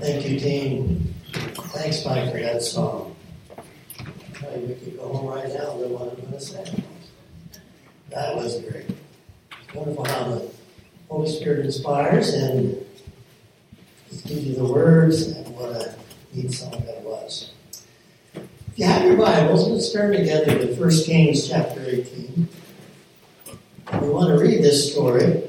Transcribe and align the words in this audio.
Thank 0.00 0.26
you, 0.26 0.40
Dean. 0.40 1.14
Thanks, 1.74 2.06
Mike, 2.06 2.32
for 2.32 2.40
that 2.40 2.62
song. 2.62 3.14
Probably 4.32 4.60
we 4.60 4.74
could 4.76 4.96
go 4.96 5.12
home 5.12 5.26
right 5.26 5.52
now 5.52 5.78
and 5.82 5.90
what 5.92 6.08
I'm 6.08 6.16
going 6.16 6.32
to 6.32 6.40
say. 6.40 6.64
That 8.08 8.34
was 8.34 8.62
great. 8.62 8.86
It's 8.88 9.74
wonderful 9.74 10.06
how 10.06 10.24
the 10.24 10.50
Holy 11.10 11.30
Spirit 11.30 11.66
inspires 11.66 12.32
and 12.32 12.82
gives 14.26 14.46
you 14.46 14.54
the 14.54 14.64
words 14.64 15.26
and 15.26 15.54
what 15.54 15.70
a 15.70 15.94
neat 16.32 16.50
song 16.50 16.82
that 16.86 17.02
was. 17.02 17.50
If 18.34 18.78
you 18.78 18.86
have 18.86 19.04
your 19.04 19.18
Bibles, 19.18 19.68
let's 19.68 19.92
turn 19.92 20.12
together 20.12 20.58
to 20.58 20.74
1 20.80 20.90
Kings 21.04 21.46
chapter 21.46 21.84
18. 21.84 22.48
We 24.00 24.08
want 24.08 24.28
to 24.28 24.42
read 24.42 24.62
this 24.62 24.92
story. 24.92 25.42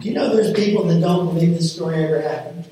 Do 0.00 0.08
you 0.08 0.12
know 0.12 0.34
there's 0.34 0.52
people 0.54 0.82
that 0.84 1.00
don't 1.00 1.26
believe 1.26 1.54
this 1.54 1.72
story 1.72 2.02
ever 2.02 2.20
happened? 2.20 2.68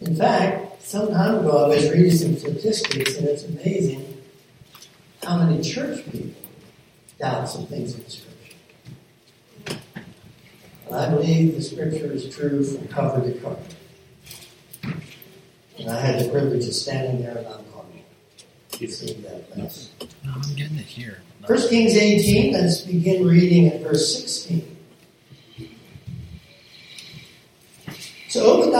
In 0.00 0.14
fact, 0.14 0.82
some 0.82 1.08
time 1.08 1.40
ago 1.40 1.64
I 1.64 1.68
was 1.68 1.90
reading 1.90 2.12
some 2.12 2.36
statistics, 2.36 3.16
and 3.16 3.26
it's 3.26 3.44
amazing 3.44 4.22
how 5.22 5.38
many 5.38 5.62
church 5.62 6.04
people 6.10 6.30
doubt 7.18 7.48
some 7.48 7.66
things 7.66 7.94
in 7.94 8.08
Scripture. 8.08 8.34
And 10.86 10.96
I 10.96 11.10
believe 11.10 11.54
the 11.56 11.62
Scripture 11.62 12.12
is 12.12 12.34
true 12.34 12.64
from 12.64 12.86
cover 12.88 13.20
to 13.20 13.38
cover. 13.40 13.58
And 15.78 15.90
I 15.90 16.00
had 16.00 16.24
the 16.24 16.28
privilege 16.30 16.66
of 16.66 16.74
standing 16.74 17.22
there 17.22 17.38
in 17.38 17.44
Mount 17.44 17.72
Carmel, 17.72 18.02
seeing 18.70 19.22
that. 19.22 19.56
No, 19.56 19.68
I'm 20.32 20.54
getting 20.54 20.78
it 20.78 20.86
here. 20.86 21.22
No. 21.40 21.48
1 21.54 21.68
Kings 21.68 21.96
18, 21.96 22.52
let's 22.52 22.82
begin 22.82 23.26
reading 23.26 23.66
at 23.68 23.80
verse 23.80 24.22
16. 24.22 24.76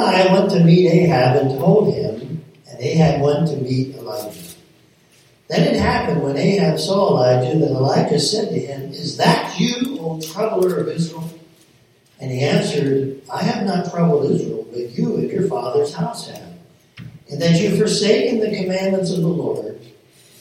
Obadiah 0.09 0.33
went 0.33 0.51
to 0.51 0.65
meet 0.65 0.91
Ahab 0.91 1.37
and 1.37 1.59
told 1.59 1.95
him, 1.95 2.45
and 2.69 2.81
Ahab 2.81 3.21
went 3.21 3.49
to 3.49 3.57
meet 3.57 3.95
Elijah. 3.97 4.39
Then 5.49 5.75
it 5.75 5.81
happened 5.81 6.23
when 6.23 6.37
Ahab 6.37 6.79
saw 6.79 7.11
Elijah 7.11 7.59
that 7.59 7.71
Elijah 7.71 8.19
said 8.19 8.51
to 8.51 8.59
him, 8.59 8.91
Is 8.91 9.17
that 9.17 9.59
you, 9.59 9.99
O 10.01 10.21
troubler 10.21 10.79
of 10.79 10.89
Israel? 10.89 11.31
And 12.21 12.31
he 12.31 12.41
answered, 12.41 13.23
I 13.33 13.43
have 13.43 13.65
not 13.65 13.91
troubled 13.91 14.31
Israel, 14.31 14.67
but 14.71 14.91
you 14.91 15.17
and 15.17 15.31
your 15.31 15.47
father's 15.47 15.95
house 15.95 16.29
have, 16.29 16.55
and 17.31 17.41
that 17.41 17.61
you've 17.61 17.79
forsaken 17.79 18.41
the 18.41 18.57
commandments 18.57 19.11
of 19.13 19.21
the 19.21 19.29
Lord 19.29 19.79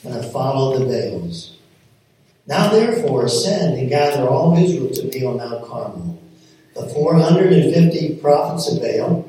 and 0.03 0.13
have 0.13 0.31
followed 0.31 0.79
the 0.79 0.85
Baals. 0.85 1.57
Now 2.47 2.69
therefore 2.71 3.27
send 3.27 3.77
and 3.77 3.89
gather 3.89 4.27
all 4.27 4.57
Israel 4.57 4.93
to 4.93 5.03
me 5.03 5.25
on 5.25 5.37
Mount 5.37 5.65
Carmel 5.65 6.19
the 6.73 6.87
450 6.89 8.17
prophets 8.17 8.71
of 8.71 8.81
Baal 8.81 9.26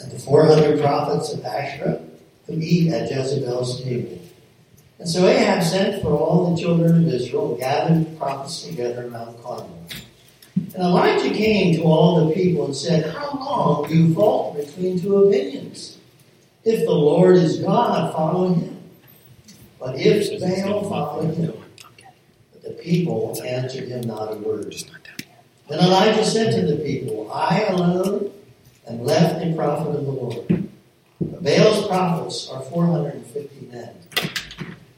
and 0.00 0.10
the 0.12 0.18
400 0.18 0.80
prophets 0.80 1.32
of 1.32 1.44
Asherah 1.44 2.00
who 2.46 2.58
eat 2.60 2.92
at 2.92 3.10
Jezebel's 3.10 3.82
table. 3.82 4.18
And 4.98 5.08
so 5.08 5.26
Ahab 5.26 5.62
sent 5.62 6.02
for 6.02 6.10
all 6.10 6.54
the 6.54 6.60
children 6.60 7.06
of 7.06 7.12
Israel 7.12 7.56
gathered 7.56 8.06
the 8.06 8.16
prophets 8.16 8.62
together 8.62 9.04
in 9.04 9.10
Mount 9.10 9.40
Carmel. 9.42 9.86
And 10.56 10.82
Elijah 10.82 11.32
came 11.34 11.76
to 11.76 11.82
all 11.82 12.26
the 12.26 12.34
people 12.34 12.66
and 12.66 12.74
said, 12.74 13.14
How 13.14 13.36
long 13.38 13.88
do 13.88 13.96
you 13.96 14.14
falter 14.14 14.62
between 14.62 15.00
two 15.00 15.24
opinions? 15.24 15.98
If 16.64 16.84
the 16.84 16.92
Lord 16.92 17.36
is 17.36 17.58
God, 17.58 18.12
follow 18.12 18.54
him. 18.54 18.76
But 19.78 19.96
if 19.98 20.40
Baal, 20.40 20.88
follow 20.88 21.22
him. 21.22 21.54
But 22.52 22.62
the 22.62 22.70
people 22.70 23.40
answered 23.44 23.88
him 23.88 24.02
not 24.02 24.32
a 24.32 24.36
word. 24.36 24.74
Then 25.68 25.78
Elijah 25.78 26.24
said 26.24 26.54
to 26.54 26.66
the 26.66 26.82
people, 26.82 27.30
I 27.32 27.62
alone 27.64 28.32
am 28.88 29.04
left 29.04 29.44
a 29.44 29.54
prophet 29.54 29.96
of 29.96 30.04
the 30.04 30.12
Lord. 30.12 30.68
But 31.20 31.42
Baal's 31.42 31.86
prophets 31.86 32.48
are 32.50 32.62
450 32.62 33.66
men. 33.66 33.94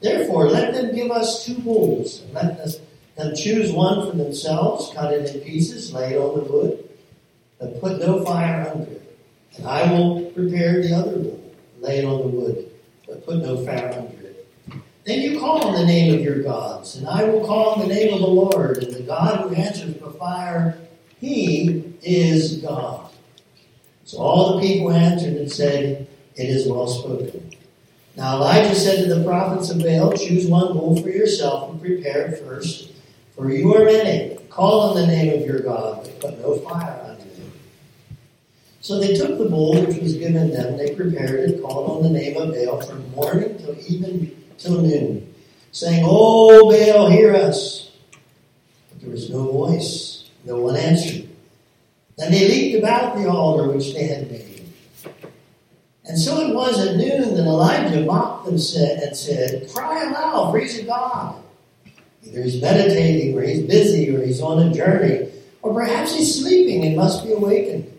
Therefore, 0.01 0.49
let 0.49 0.73
them 0.73 0.95
give 0.95 1.11
us 1.11 1.45
two 1.45 1.59
bulls, 1.59 2.21
and 2.21 2.33
let 2.33 2.59
us, 2.59 2.79
them 3.15 3.35
choose 3.35 3.71
one 3.71 4.09
for 4.09 4.17
themselves, 4.17 4.91
cut 4.95 5.13
it 5.13 5.35
in 5.35 5.41
pieces, 5.41 5.93
lay 5.93 6.13
it 6.13 6.17
on 6.17 6.39
the 6.39 6.51
wood, 6.51 6.89
but 7.59 7.79
put 7.79 7.99
no 7.99 8.23
fire 8.25 8.71
under 8.73 8.91
it. 8.91 9.17
And 9.57 9.67
I 9.67 9.91
will 9.91 10.31
prepare 10.31 10.81
the 10.81 10.95
other 10.95 11.17
bull, 11.17 11.53
lay 11.79 11.99
it 11.99 12.05
on 12.05 12.21
the 12.21 12.27
wood, 12.27 12.71
but 13.07 13.25
put 13.25 13.37
no 13.37 13.63
fire 13.63 13.93
under 13.93 14.27
it. 14.27 14.47
Then 15.03 15.21
you 15.21 15.39
call 15.39 15.63
on 15.67 15.73
the 15.73 15.85
name 15.85 16.15
of 16.15 16.21
your 16.21 16.41
gods, 16.41 16.95
and 16.95 17.07
I 17.07 17.23
will 17.23 17.45
call 17.45 17.73
on 17.73 17.87
the 17.87 17.93
name 17.93 18.13
of 18.13 18.21
the 18.21 18.27
Lord, 18.27 18.83
and 18.83 18.93
the 18.93 19.03
God 19.03 19.41
who 19.41 19.55
answers 19.55 19.93
by 19.95 20.11
fire, 20.13 20.79
he 21.19 21.93
is 22.01 22.57
God. 22.57 23.10
So 24.11 24.17
all 24.17 24.59
the 24.59 24.67
people 24.67 24.91
answered 24.91 25.37
and 25.37 25.49
said, 25.49 26.05
It 26.35 26.49
is 26.49 26.67
well 26.67 26.85
spoken. 26.85 27.55
Now 28.17 28.35
Elijah 28.35 28.75
said 28.75 29.05
to 29.05 29.15
the 29.15 29.23
prophets 29.23 29.69
of 29.69 29.79
Baal, 29.79 30.11
Choose 30.17 30.47
one 30.47 30.73
bull 30.73 31.01
for 31.01 31.07
yourself 31.07 31.71
and 31.71 31.79
prepare 31.79 32.27
it 32.27 32.43
first, 32.43 32.91
for 33.33 33.49
you 33.49 33.73
are 33.73 33.85
many. 33.85 34.35
Call 34.49 34.81
on 34.81 34.95
the 34.97 35.07
name 35.07 35.41
of 35.41 35.47
your 35.47 35.61
God, 35.61 36.03
but 36.03 36.19
put 36.19 36.41
no 36.41 36.57
fire 36.57 36.99
under 37.05 37.21
it. 37.21 37.39
So 38.81 38.99
they 38.99 39.15
took 39.15 39.37
the 39.37 39.45
bull 39.45 39.81
which 39.85 40.01
was 40.01 40.15
given 40.15 40.51
them, 40.51 40.75
they 40.75 40.93
prepared 40.93 41.49
it, 41.49 41.61
called 41.61 41.89
on 41.89 42.03
the 42.03 42.19
name 42.19 42.35
of 42.35 42.53
Baal 42.53 42.81
from 42.81 43.09
morning 43.11 43.57
till 43.59 43.77
even 43.87 44.35
till 44.57 44.81
noon, 44.81 45.33
saying, 45.71 46.03
O 46.05 46.69
Baal, 46.69 47.09
hear 47.09 47.33
us. 47.33 47.91
But 48.89 49.03
there 49.03 49.11
was 49.11 49.29
no 49.29 49.49
voice, 49.49 50.25
no 50.43 50.59
one 50.59 50.75
answered. 50.75 51.30
Then 52.21 52.33
they 52.33 52.47
leaped 52.47 52.77
about 52.77 53.17
the 53.17 53.27
altar 53.27 53.71
which 53.71 53.95
they 53.95 54.03
had 54.03 54.29
made. 54.29 54.69
And 56.05 56.19
so 56.19 56.47
it 56.47 56.53
was 56.53 56.77
at 56.85 56.95
noon 56.95 57.33
that 57.33 57.47
Elijah 57.47 58.05
mocked 58.05 58.45
them 58.45 58.53
and 58.53 58.61
said, 58.61 59.67
Cry 59.73 60.03
aloud, 60.03 60.53
to 60.53 60.83
God. 60.83 61.43
Either 62.23 62.43
he's 62.43 62.61
meditating, 62.61 63.35
or 63.35 63.41
he's 63.41 63.63
busy, 63.63 64.15
or 64.15 64.23
he's 64.23 64.39
on 64.39 64.67
a 64.67 64.71
journey, 64.71 65.31
or 65.63 65.73
perhaps 65.73 66.15
he's 66.15 66.39
sleeping 66.39 66.85
and 66.85 66.95
must 66.95 67.23
be 67.23 67.33
awakened. 67.33 67.91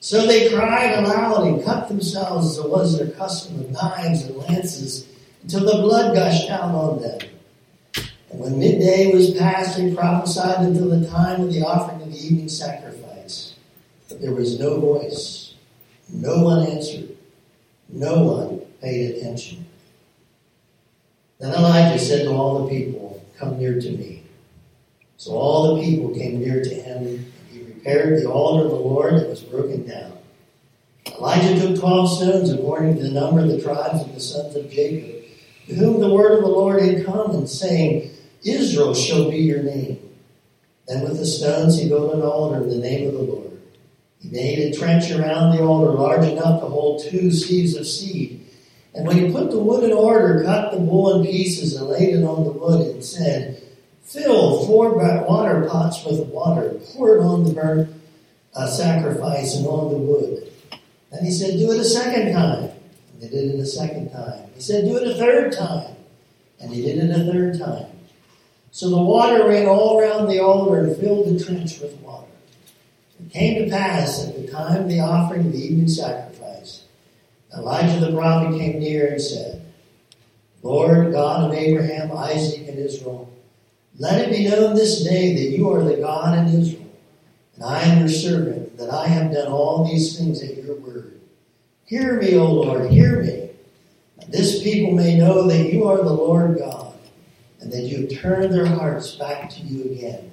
So 0.00 0.26
they 0.26 0.52
cried 0.52 0.98
aloud 0.98 1.46
and 1.46 1.64
cut 1.64 1.86
themselves 1.86 2.58
as 2.58 2.64
it 2.64 2.68
was 2.68 2.98
their 2.98 3.12
custom 3.12 3.58
with 3.58 3.70
knives 3.70 4.24
and 4.24 4.36
lances 4.36 5.06
until 5.42 5.60
the 5.60 5.80
blood 5.80 6.16
gushed 6.16 6.50
out 6.50 6.74
on 6.74 7.02
them. 7.02 7.20
And 8.32 8.40
when 8.40 8.58
midday 8.58 9.12
was 9.14 9.30
past, 9.30 9.76
they 9.76 9.94
prophesied 9.94 10.66
until 10.66 10.88
the 10.88 11.08
time 11.08 11.42
of 11.42 11.52
the 11.52 11.62
offering 11.62 12.02
of 12.02 12.10
the 12.10 12.18
evening 12.18 12.48
sacrifice. 12.48 13.13
But 14.08 14.20
there 14.20 14.34
was 14.34 14.58
no 14.58 14.78
voice, 14.80 15.54
no 16.08 16.42
one 16.42 16.66
answered. 16.66 17.14
No 17.88 18.22
one 18.22 18.60
paid 18.80 19.14
attention. 19.14 19.66
Then 21.38 21.54
Elijah 21.54 21.98
said 21.98 22.24
to 22.24 22.32
all 22.32 22.64
the 22.64 22.70
people, 22.70 23.24
Come 23.38 23.58
near 23.58 23.80
to 23.80 23.90
me. 23.90 24.22
So 25.16 25.32
all 25.32 25.74
the 25.74 25.82
people 25.82 26.14
came 26.14 26.40
near 26.40 26.62
to 26.62 26.74
him, 26.74 27.06
and 27.06 27.32
he 27.50 27.62
repaired 27.62 28.22
the 28.22 28.30
altar 28.30 28.64
of 28.64 28.70
the 28.70 28.76
Lord 28.76 29.14
that 29.14 29.28
was 29.28 29.42
broken 29.42 29.86
down. 29.86 30.12
Elijah 31.06 31.60
took 31.60 31.78
twelve 31.78 32.10
stones 32.10 32.52
according 32.52 32.96
to 32.96 33.02
the 33.02 33.10
number 33.10 33.40
of 33.40 33.48
the 33.48 33.60
tribes 33.60 34.02
of 34.02 34.14
the 34.14 34.20
sons 34.20 34.56
of 34.56 34.70
Jacob, 34.70 35.24
to 35.68 35.74
whom 35.74 36.00
the 36.00 36.12
word 36.12 36.38
of 36.38 36.44
the 36.44 36.50
Lord 36.50 36.82
had 36.82 37.04
come, 37.04 37.30
and 37.32 37.48
saying, 37.48 38.10
Israel 38.44 38.94
shall 38.94 39.30
be 39.30 39.38
your 39.38 39.62
name. 39.62 40.00
Then 40.86 41.04
with 41.04 41.18
the 41.18 41.26
stones 41.26 41.78
he 41.78 41.88
built 41.88 42.14
an 42.14 42.22
altar 42.22 42.62
in 42.62 42.68
the 42.68 42.76
name 42.76 43.08
of 43.08 43.14
the 43.14 43.20
Lord. 43.20 43.43
He 44.24 44.30
made 44.30 44.58
a 44.58 44.76
trench 44.76 45.10
around 45.10 45.54
the 45.54 45.62
altar 45.62 45.92
large 45.92 46.26
enough 46.26 46.60
to 46.62 46.66
hold 46.66 47.04
two 47.04 47.30
sieves 47.30 47.76
of 47.76 47.86
seed. 47.86 48.40
And 48.94 49.06
when 49.06 49.18
he 49.18 49.30
put 49.30 49.50
the 49.50 49.58
wood 49.58 49.84
in 49.84 49.92
order, 49.92 50.42
cut 50.42 50.72
the 50.72 50.78
bull 50.78 51.20
in 51.20 51.26
pieces 51.26 51.76
and 51.76 51.88
laid 51.88 52.14
it 52.14 52.24
on 52.24 52.44
the 52.44 52.52
wood 52.52 52.86
and 52.86 53.04
said, 53.04 53.62
Fill 54.02 54.66
four 54.66 54.96
water 54.96 55.68
pots 55.68 56.04
with 56.04 56.26
water, 56.28 56.74
pour 56.92 57.18
it 57.18 57.22
on 57.22 57.44
the 57.44 57.52
burnt 57.52 57.94
uh, 58.54 58.66
sacrifice 58.66 59.56
and 59.56 59.66
on 59.66 59.92
the 59.92 59.98
wood. 59.98 60.52
And 61.10 61.26
he 61.26 61.32
said, 61.32 61.58
Do 61.58 61.72
it 61.72 61.80
a 61.80 61.84
second 61.84 62.32
time. 62.32 62.70
And 63.12 63.20
they 63.20 63.28
did 63.28 63.54
it 63.54 63.60
a 63.60 63.66
second 63.66 64.10
time. 64.10 64.48
He 64.54 64.62
said, 64.62 64.84
Do 64.84 64.96
it 64.96 65.08
a 65.08 65.14
third 65.14 65.52
time. 65.52 65.96
And 66.60 66.72
he 66.72 66.82
did 66.82 66.98
it 66.98 67.10
a 67.10 67.30
third 67.30 67.58
time. 67.58 67.90
So 68.70 68.88
the 68.88 69.02
water 69.02 69.46
ran 69.48 69.66
all 69.66 70.00
around 70.00 70.28
the 70.28 70.40
altar 70.40 70.80
and 70.80 70.96
filled 70.96 71.26
the 71.26 71.44
trench 71.44 71.80
with 71.80 71.94
water. 72.00 72.23
It 73.20 73.32
came 73.32 73.64
to 73.64 73.70
pass 73.70 74.26
at 74.26 74.34
the 74.34 74.50
time 74.50 74.82
of 74.82 74.88
the 74.88 75.00
offering 75.00 75.46
of 75.46 75.52
the 75.52 75.58
evening 75.58 75.88
sacrifice, 75.88 76.84
Elijah 77.56 78.04
the 78.04 78.12
prophet 78.12 78.58
came 78.58 78.80
near 78.80 79.12
and 79.12 79.20
said, 79.22 79.64
Lord 80.62 81.12
God 81.12 81.50
of 81.50 81.56
Abraham, 81.56 82.10
Isaac, 82.16 82.66
and 82.68 82.78
Israel, 82.78 83.30
let 83.96 84.20
it 84.20 84.36
be 84.36 84.48
known 84.48 84.74
this 84.74 85.04
day 85.04 85.34
that 85.34 85.56
you 85.56 85.70
are 85.70 85.84
the 85.84 85.98
God 85.98 86.36
in 86.38 86.60
Israel, 86.60 86.90
and 87.54 87.64
I 87.64 87.82
am 87.82 88.00
your 88.00 88.08
servant, 88.08 88.76
that 88.78 88.90
I 88.90 89.06
have 89.06 89.32
done 89.32 89.52
all 89.52 89.86
these 89.86 90.18
things 90.18 90.42
at 90.42 90.56
your 90.56 90.74
word. 90.76 91.20
Hear 91.84 92.20
me, 92.20 92.36
O 92.36 92.50
Lord, 92.50 92.90
hear 92.90 93.22
me. 93.22 93.50
This 94.28 94.62
people 94.62 94.92
may 94.92 95.16
know 95.16 95.46
that 95.46 95.72
you 95.72 95.86
are 95.86 95.98
the 95.98 96.12
Lord 96.12 96.58
God, 96.58 96.94
and 97.60 97.70
that 97.72 97.82
you 97.82 98.02
have 98.02 98.20
turned 98.20 98.52
their 98.52 98.66
hearts 98.66 99.14
back 99.14 99.50
to 99.50 99.60
you 99.60 99.92
again. 99.92 100.30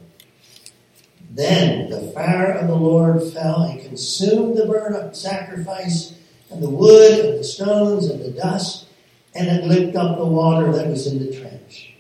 Then 1.34 1.90
the 1.90 2.12
fire 2.12 2.52
of 2.52 2.68
the 2.68 2.76
Lord 2.76 3.24
fell 3.32 3.64
and 3.64 3.82
consumed 3.82 4.58
the 4.58 4.66
burnt 4.66 4.96
up 4.96 5.16
sacrifice 5.16 6.14
and 6.50 6.62
the 6.62 6.70
wood 6.70 7.26
and 7.26 7.40
the 7.40 7.44
stones 7.44 8.10
and 8.10 8.20
the 8.20 8.32
dust, 8.32 8.88
and 9.34 9.48
it 9.48 9.64
licked 9.64 9.96
up 9.96 10.18
the 10.18 10.26
water 10.26 10.74
that 10.74 10.88
was 10.88 11.08
in 11.08 11.26
the 11.26 11.34
trench. 11.34 11.94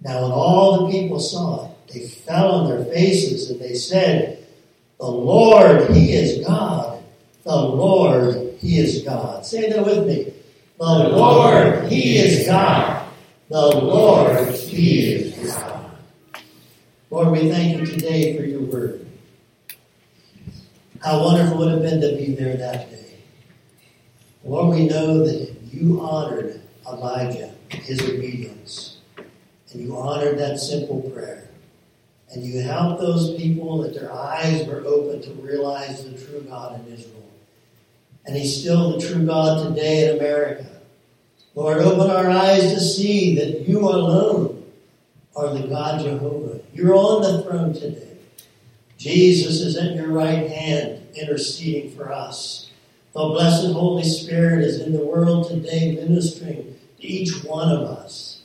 Now 0.00 0.22
when 0.22 0.32
all 0.32 0.86
the 0.86 0.92
people 0.92 1.20
saw 1.20 1.66
it, 1.66 1.92
they 1.92 2.06
fell 2.06 2.52
on 2.52 2.70
their 2.70 2.86
faces 2.86 3.50
and 3.50 3.60
they 3.60 3.74
said, 3.74 4.46
The 4.98 5.06
Lord, 5.06 5.90
He 5.90 6.12
is 6.12 6.44
God. 6.46 7.04
The 7.42 7.54
Lord, 7.54 8.54
He 8.60 8.78
is 8.78 9.02
God. 9.02 9.44
Say 9.44 9.70
that 9.70 9.84
with 9.84 10.06
me. 10.06 10.32
The 10.78 10.84
Lord, 10.84 11.84
He 11.92 12.16
is 12.16 12.46
God. 12.46 13.06
The 13.50 13.76
Lord, 13.76 14.54
He 14.54 15.12
is 15.12 15.54
God. 15.54 15.81
Lord, 17.12 17.30
we 17.30 17.50
thank 17.50 17.78
you 17.78 17.84
today 17.84 18.34
for 18.38 18.42
your 18.42 18.62
word. 18.62 19.06
How 21.02 21.22
wonderful 21.22 21.62
it 21.62 21.66
would 21.66 21.72
have 21.72 21.82
been 21.82 22.00
to 22.00 22.16
be 22.16 22.34
there 22.34 22.56
that 22.56 22.90
day. 22.90 23.18
Lord, 24.42 24.74
we 24.74 24.86
know 24.86 25.18
that 25.18 25.54
you 25.70 26.00
honored 26.00 26.62
Elijah, 26.88 27.52
his 27.68 28.00
obedience, 28.00 28.96
and 29.18 29.82
you 29.82 29.94
honored 29.94 30.38
that 30.38 30.58
simple 30.58 31.02
prayer. 31.10 31.50
And 32.30 32.42
you 32.42 32.62
helped 32.62 33.02
those 33.02 33.36
people 33.36 33.82
that 33.82 33.92
their 33.92 34.10
eyes 34.10 34.66
were 34.66 34.82
open 34.86 35.20
to 35.20 35.30
realize 35.42 36.02
the 36.02 36.18
true 36.18 36.40
God 36.48 36.80
in 36.80 36.94
Israel. 36.94 37.28
And 38.24 38.34
he's 38.34 38.58
still 38.58 38.98
the 38.98 39.06
true 39.06 39.26
God 39.26 39.68
today 39.68 40.08
in 40.08 40.16
America. 40.16 40.64
Lord, 41.54 41.76
open 41.76 42.10
our 42.10 42.30
eyes 42.30 42.72
to 42.72 42.80
see 42.80 43.34
that 43.36 43.68
you 43.68 43.80
alone 43.80 44.51
are 45.34 45.54
the 45.54 45.66
God 45.66 46.02
Jehovah. 46.02 46.60
You're 46.74 46.94
on 46.94 47.22
the 47.22 47.42
throne 47.42 47.72
today. 47.72 48.08
Jesus 48.98 49.60
is 49.60 49.76
at 49.76 49.94
your 49.94 50.08
right 50.08 50.48
hand 50.50 51.06
interceding 51.14 51.90
for 51.96 52.12
us. 52.12 52.70
The 53.14 53.20
blessed 53.20 53.72
Holy 53.72 54.04
Spirit 54.04 54.64
is 54.64 54.80
in 54.80 54.92
the 54.92 55.04
world 55.04 55.48
today 55.48 55.94
ministering 55.94 56.76
to 57.00 57.06
each 57.06 57.44
one 57.44 57.70
of 57.70 57.82
us. 57.82 58.42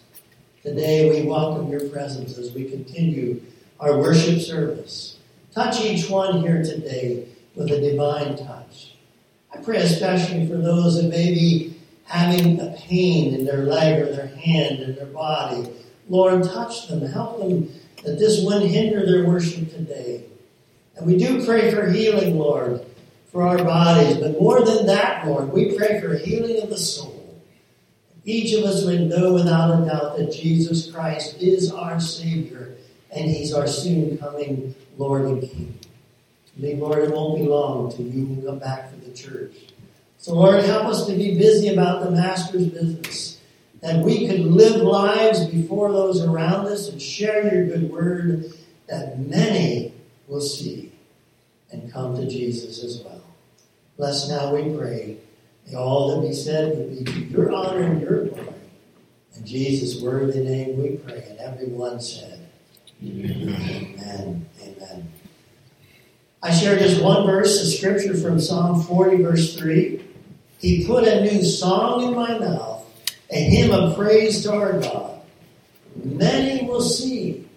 Today 0.64 1.10
we 1.10 1.28
welcome 1.28 1.70
your 1.70 1.88
presence 1.90 2.38
as 2.38 2.52
we 2.52 2.70
continue 2.70 3.42
our 3.80 3.98
worship 3.98 4.42
service. 4.42 5.18
Touch 5.54 5.80
each 5.82 6.10
one 6.10 6.42
here 6.42 6.64
today 6.64 7.28
with 7.56 7.72
a 7.72 7.80
divine 7.80 8.36
touch. 8.38 8.96
I 9.54 9.58
pray 9.58 9.78
especially 9.78 10.48
for 10.48 10.58
those 10.58 11.02
that 11.02 11.10
may 11.10 11.34
be 11.34 11.76
having 12.06 12.60
a 12.60 12.76
pain 12.78 13.34
in 13.34 13.46
their 13.46 13.64
leg 13.64 14.02
or 14.02 14.12
their 14.12 14.28
hand 14.28 14.82
or 14.82 14.92
their 14.94 15.06
body. 15.06 15.70
Lord, 16.10 16.44
touch 16.44 16.88
them. 16.88 17.02
Help 17.02 17.40
them 17.40 17.70
that 18.04 18.20
this 18.20 18.44
wouldn't 18.44 18.72
hinder 18.72 19.06
their 19.06 19.26
worship 19.26 19.70
today. 19.70 20.24
And 20.96 21.06
we 21.06 21.18
do 21.18 21.46
pray 21.46 21.72
for 21.72 21.90
healing, 21.90 22.38
Lord, 22.38 22.86
for 23.32 23.44
our 23.44 23.58
bodies. 23.58 24.18
But 24.18 24.40
more 24.40 24.64
than 24.64 24.86
that, 24.88 25.28
Lord, 25.28 25.52
we 25.52 25.78
pray 25.78 26.02
for 26.02 26.16
healing 26.16 26.62
of 26.62 26.70
the 26.70 26.78
soul. 26.78 27.14
Each 28.26 28.54
of 28.54 28.66
us 28.66 28.84
would 28.84 29.02
know 29.02 29.34
without 29.34 29.82
a 29.82 29.86
doubt 29.86 30.18
that 30.18 30.34
Jesus 30.34 30.92
Christ 30.92 31.42
is 31.42 31.72
our 31.72 32.00
Savior 32.00 32.76
and 33.16 33.30
He's 33.30 33.54
our 33.54 33.68
soon 33.68 34.18
coming 34.18 34.76
Lord 34.98 35.26
and 35.26 35.42
King. 35.42 35.80
May, 36.58 36.76
Lord, 36.76 37.04
it 37.04 37.12
won't 37.12 37.38
be 37.40 37.46
long 37.46 37.92
till 37.92 38.06
you 38.06 38.26
will 38.26 38.52
come 38.52 38.60
back 38.60 38.90
for 38.90 38.98
the 38.98 39.12
church. 39.16 39.54
So, 40.18 40.34
Lord, 40.34 40.64
help 40.64 40.86
us 40.86 41.06
to 41.06 41.16
be 41.16 41.38
busy 41.38 41.70
about 41.70 42.04
the 42.04 42.12
Master's 42.12 42.66
business, 42.66 43.37
that 43.82 44.04
we 44.04 44.28
could 44.28 44.40
live 44.40 44.82
lives 44.82 45.46
before 45.46 45.92
those 45.92 46.24
around 46.24 46.68
us 46.68 46.90
and 46.90 47.02
share 47.02 47.54
your 47.54 47.66
good 47.68 47.92
word, 47.92 48.54
that 48.88 49.20
many 49.20 49.94
will 50.28 50.42
see 50.42 50.92
and 51.72 51.92
come 51.92 52.16
to 52.16 52.28
Jesus 52.28 52.84
as 52.84 53.04
well. 53.04 53.22
Bless 53.98 54.30
now, 54.30 54.54
we 54.54 54.76
pray. 54.76 55.18
May 55.68 55.76
all 55.76 56.16
that 56.16 56.28
be 56.28 56.34
said 56.34 56.78
would 56.78 56.98
be 56.98 57.04
to 57.04 57.20
your 57.26 57.54
honor 57.54 57.82
and 57.82 58.02
your 58.02 58.26
glory. 58.26 58.54
In 59.36 59.46
Jesus' 59.46 60.02
worthy 60.02 60.40
name 60.40 60.82
we 60.82 60.98
pray. 60.98 61.26
And 61.30 61.40
everyone 61.40 62.00
said, 62.00 62.48
Amen. 63.04 63.96
Amen. 64.00 64.50
Amen. 64.62 65.14
I 66.42 66.52
share 66.52 66.78
just 66.80 67.02
one 67.02 67.26
verse 67.26 67.62
of 67.62 67.68
scripture 67.68 68.16
from 68.16 68.40
Psalm 68.40 68.82
40, 68.84 69.24
verse 69.24 69.56
3. 69.58 70.04
He 70.60 70.86
put 70.86 71.04
a 71.04 71.22
new 71.22 71.44
song 71.44 72.04
in 72.08 72.16
my 72.16 72.38
mouth, 72.40 72.77
a 73.30 73.36
hymn 73.36 73.72
of 73.72 73.96
praise 73.96 74.44
to 74.44 74.54
our 74.54 74.80
God. 74.80 75.22
Many 76.04 76.68
will 76.68 76.82
see 76.82 77.48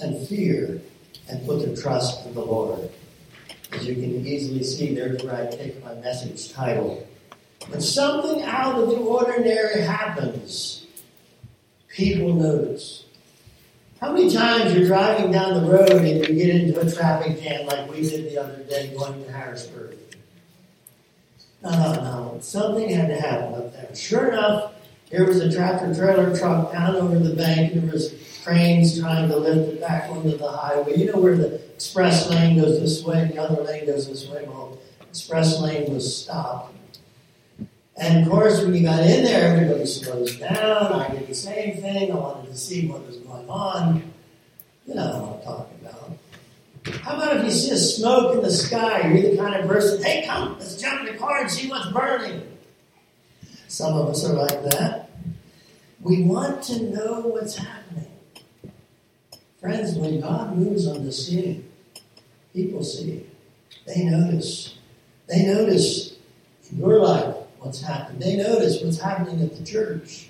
and 0.00 0.26
fear 0.26 0.80
and 1.28 1.46
put 1.46 1.64
their 1.64 1.76
trust 1.76 2.26
in 2.26 2.34
the 2.34 2.44
Lord. 2.44 2.90
As 3.72 3.86
you 3.86 3.94
can 3.94 4.26
easily 4.26 4.64
see, 4.64 4.94
there's 4.94 5.22
where 5.22 5.48
I 5.48 5.54
take 5.54 5.82
my 5.84 5.94
message 5.94 6.52
title. 6.52 7.06
When 7.68 7.80
something 7.80 8.42
out 8.42 8.78
of 8.78 8.88
the 8.88 8.96
ordinary 8.96 9.82
happens, 9.82 10.86
people 11.88 12.34
notice. 12.34 13.04
How 14.00 14.12
many 14.12 14.34
times 14.34 14.74
you're 14.74 14.86
driving 14.86 15.30
down 15.30 15.62
the 15.62 15.70
road 15.70 15.90
and 15.90 16.08
you 16.08 16.34
get 16.34 16.56
into 16.56 16.80
a 16.80 16.90
traffic 16.90 17.40
jam 17.40 17.66
like 17.66 17.88
we 17.88 18.00
did 18.02 18.30
the 18.30 18.42
other 18.42 18.62
day 18.64 18.92
going 18.98 19.24
to 19.24 19.32
Harrisburg? 19.32 19.96
No, 21.62 21.70
no, 21.70 21.94
no. 21.94 22.38
Something 22.40 22.88
had 22.88 23.06
to 23.08 23.20
happen 23.20 23.54
up 23.54 23.72
there. 23.72 23.94
Sure 23.94 24.32
enough, 24.32 24.72
there 25.12 25.26
was 25.26 25.40
a 25.40 25.52
tractor 25.52 25.94
trailer 25.94 26.34
truck 26.36 26.72
down 26.72 26.96
over 26.96 27.18
the 27.18 27.34
bank. 27.34 27.74
There 27.74 27.92
was 27.92 28.14
cranes 28.42 28.98
trying 28.98 29.28
to 29.28 29.36
lift 29.36 29.74
it 29.74 29.80
back 29.80 30.10
onto 30.10 30.36
the 30.38 30.50
highway. 30.50 30.96
You 30.96 31.12
know 31.12 31.20
where 31.20 31.36
the 31.36 31.62
express 31.74 32.30
lane 32.30 32.58
goes 32.58 32.80
this 32.80 33.04
way 33.04 33.20
and 33.20 33.30
the 33.30 33.38
other 33.38 33.62
lane 33.62 33.84
goes 33.84 34.08
this 34.08 34.26
way? 34.28 34.44
Well, 34.48 34.78
express 35.02 35.60
lane 35.60 35.92
was 35.92 36.22
stopped. 36.22 36.74
And 37.94 38.24
of 38.24 38.32
course, 38.32 38.62
when 38.62 38.74
you 38.74 38.84
got 38.84 39.00
in 39.00 39.22
there, 39.22 39.54
everybody 39.54 39.84
slows 39.84 40.36
down. 40.36 40.92
I 40.94 41.08
did 41.10 41.28
the 41.28 41.34
same 41.34 41.76
thing. 41.76 42.10
I 42.10 42.14
wanted 42.14 42.50
to 42.50 42.56
see 42.56 42.88
what 42.88 43.06
was 43.06 43.18
going 43.18 43.50
on. 43.50 44.12
You 44.86 44.94
know 44.94 45.06
what 45.20 45.36
I'm 45.36 45.42
talking 45.44 45.78
about. 45.82 47.02
How 47.02 47.16
about 47.16 47.36
if 47.36 47.44
you 47.44 47.50
see 47.50 47.70
a 47.70 47.76
smoke 47.76 48.34
in 48.34 48.42
the 48.42 48.50
sky? 48.50 49.12
You're 49.12 49.32
the 49.32 49.36
kind 49.36 49.54
of 49.56 49.68
person, 49.68 50.02
hey, 50.02 50.24
come, 50.26 50.58
let's 50.58 50.80
jump 50.80 51.00
in 51.00 51.12
the 51.12 51.18
car 51.18 51.42
and 51.42 51.50
see 51.50 51.68
what's 51.68 51.92
burning. 51.92 52.48
Some 53.72 53.96
of 53.96 54.10
us 54.10 54.22
are 54.28 54.34
like 54.34 54.62
that. 54.64 55.08
We 56.02 56.24
want 56.24 56.62
to 56.64 56.82
know 56.94 57.20
what's 57.20 57.56
happening. 57.56 58.06
Friends, 59.62 59.94
when 59.94 60.20
God 60.20 60.58
moves 60.58 60.86
on 60.86 61.06
the 61.06 61.10
scene, 61.10 61.66
people 62.52 62.84
see. 62.84 63.24
They 63.86 64.04
notice. 64.04 64.76
They 65.26 65.46
notice 65.46 66.16
in 66.70 66.80
your 66.80 66.98
life 66.98 67.34
what's 67.60 67.80
happening. 67.80 68.20
They 68.20 68.36
notice 68.36 68.82
what's 68.82 69.00
happening 69.00 69.40
at 69.40 69.56
the 69.56 69.64
church. 69.64 70.26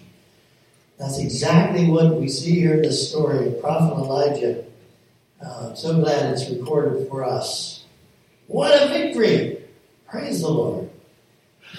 That's 0.97 1.19
exactly 1.19 1.91
what 1.91 2.21
we 2.21 2.29
see 2.29 2.61
here 2.61 2.75
in 2.75 2.83
this 2.83 3.11
story 3.11 3.49
of 3.49 3.61
Prophet 3.61 3.97
Elijah. 3.97 4.65
Uh, 5.45 5.75
so 5.75 5.95
glad 5.95 6.33
it's 6.33 6.49
recorded 6.49 7.09
for 7.09 7.25
us. 7.25 7.87
What 8.47 8.81
a 8.81 8.87
victory! 8.87 9.65
Praise 10.07 10.43
the 10.43 10.49
Lord. 10.49 10.92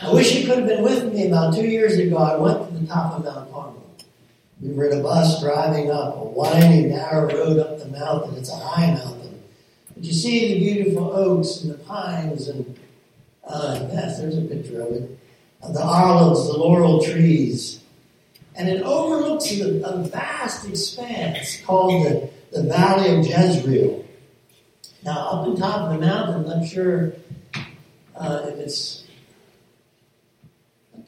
I 0.01 0.11
wish 0.11 0.35
you 0.35 0.47
could 0.47 0.59
have 0.59 0.67
been 0.67 0.83
with 0.83 1.13
me 1.13 1.27
about 1.27 1.53
two 1.53 1.67
years 1.67 1.97
ago. 1.97 2.17
I 2.17 2.35
went 2.37 2.67
to 2.67 2.79
the 2.79 2.87
top 2.87 3.13
of 3.13 3.23
Mount 3.23 3.51
Carmel. 3.51 3.95
We 4.61 4.73
were 4.73 4.89
in 4.89 4.99
a 4.99 5.03
bus 5.03 5.41
driving 5.41 5.91
up 5.91 6.15
a 6.17 6.23
winding, 6.23 6.89
narrow 6.89 7.27
road 7.27 7.59
up 7.59 7.79
the 7.79 7.87
mountain. 7.87 8.35
It's 8.35 8.51
a 8.51 8.55
high 8.55 8.93
mountain. 8.93 9.43
But 9.93 10.03
you 10.03 10.13
see 10.13 10.53
the 10.53 10.59
beautiful 10.59 11.11
oaks 11.11 11.61
and 11.61 11.71
the 11.71 11.77
pines 11.77 12.47
and, 12.47 12.77
uh, 13.47 13.87
yes, 13.91 14.19
there's 14.19 14.37
a 14.37 14.41
picture 14.41 14.81
of 14.81 14.93
it. 14.93 15.19
Uh, 15.61 15.71
the 15.71 15.83
olives, 15.83 16.47
the 16.47 16.57
laurel 16.57 17.03
trees. 17.03 17.81
And 18.55 18.69
it 18.69 18.81
overlooks 18.83 19.51
a, 19.59 19.81
a 19.83 20.03
vast 20.03 20.67
expanse 20.67 21.61
called 21.61 22.05
the, 22.05 22.29
the 22.51 22.63
Valley 22.63 23.15
of 23.15 23.25
Jezreel. 23.25 24.05
Now, 25.03 25.29
up 25.29 25.47
on 25.47 25.57
top 25.57 25.91
of 25.91 25.99
the 25.99 26.05
mountain, 26.05 26.51
I'm 26.51 26.65
sure 26.65 27.13
uh, 28.15 28.45
if 28.47 28.59
it's, 28.59 29.02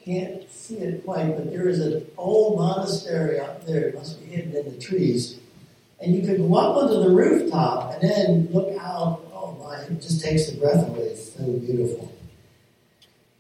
can't 0.05 0.51
see 0.51 0.77
it 0.77 1.03
quite, 1.03 1.35
but 1.35 1.49
there 1.51 1.67
is 1.67 1.79
an 1.79 2.05
old 2.15 2.59
monastery 2.59 3.39
up 3.39 3.65
there. 3.65 3.89
It 3.89 3.95
must 3.95 4.21
be 4.21 4.27
hidden 4.27 4.55
in 4.55 4.71
the 4.71 4.79
trees. 4.79 5.39
And 5.99 6.15
you 6.15 6.21
could 6.21 6.37
go 6.37 6.55
up 6.55 6.77
onto 6.77 7.01
the 7.01 7.09
rooftop 7.09 7.93
and 7.93 8.03
then 8.03 8.49
look 8.51 8.77
out. 8.79 9.21
Oh 9.33 9.57
my, 9.59 9.77
it 9.79 10.01
just 10.01 10.23
takes 10.23 10.45
the 10.45 10.57
breath 10.57 10.87
away. 10.87 11.05
It's 11.07 11.33
so 11.33 11.43
beautiful. 11.43 12.11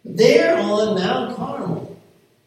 There 0.03 0.57
on 0.57 0.95
Mount 0.95 1.35
Carmel 1.35 1.99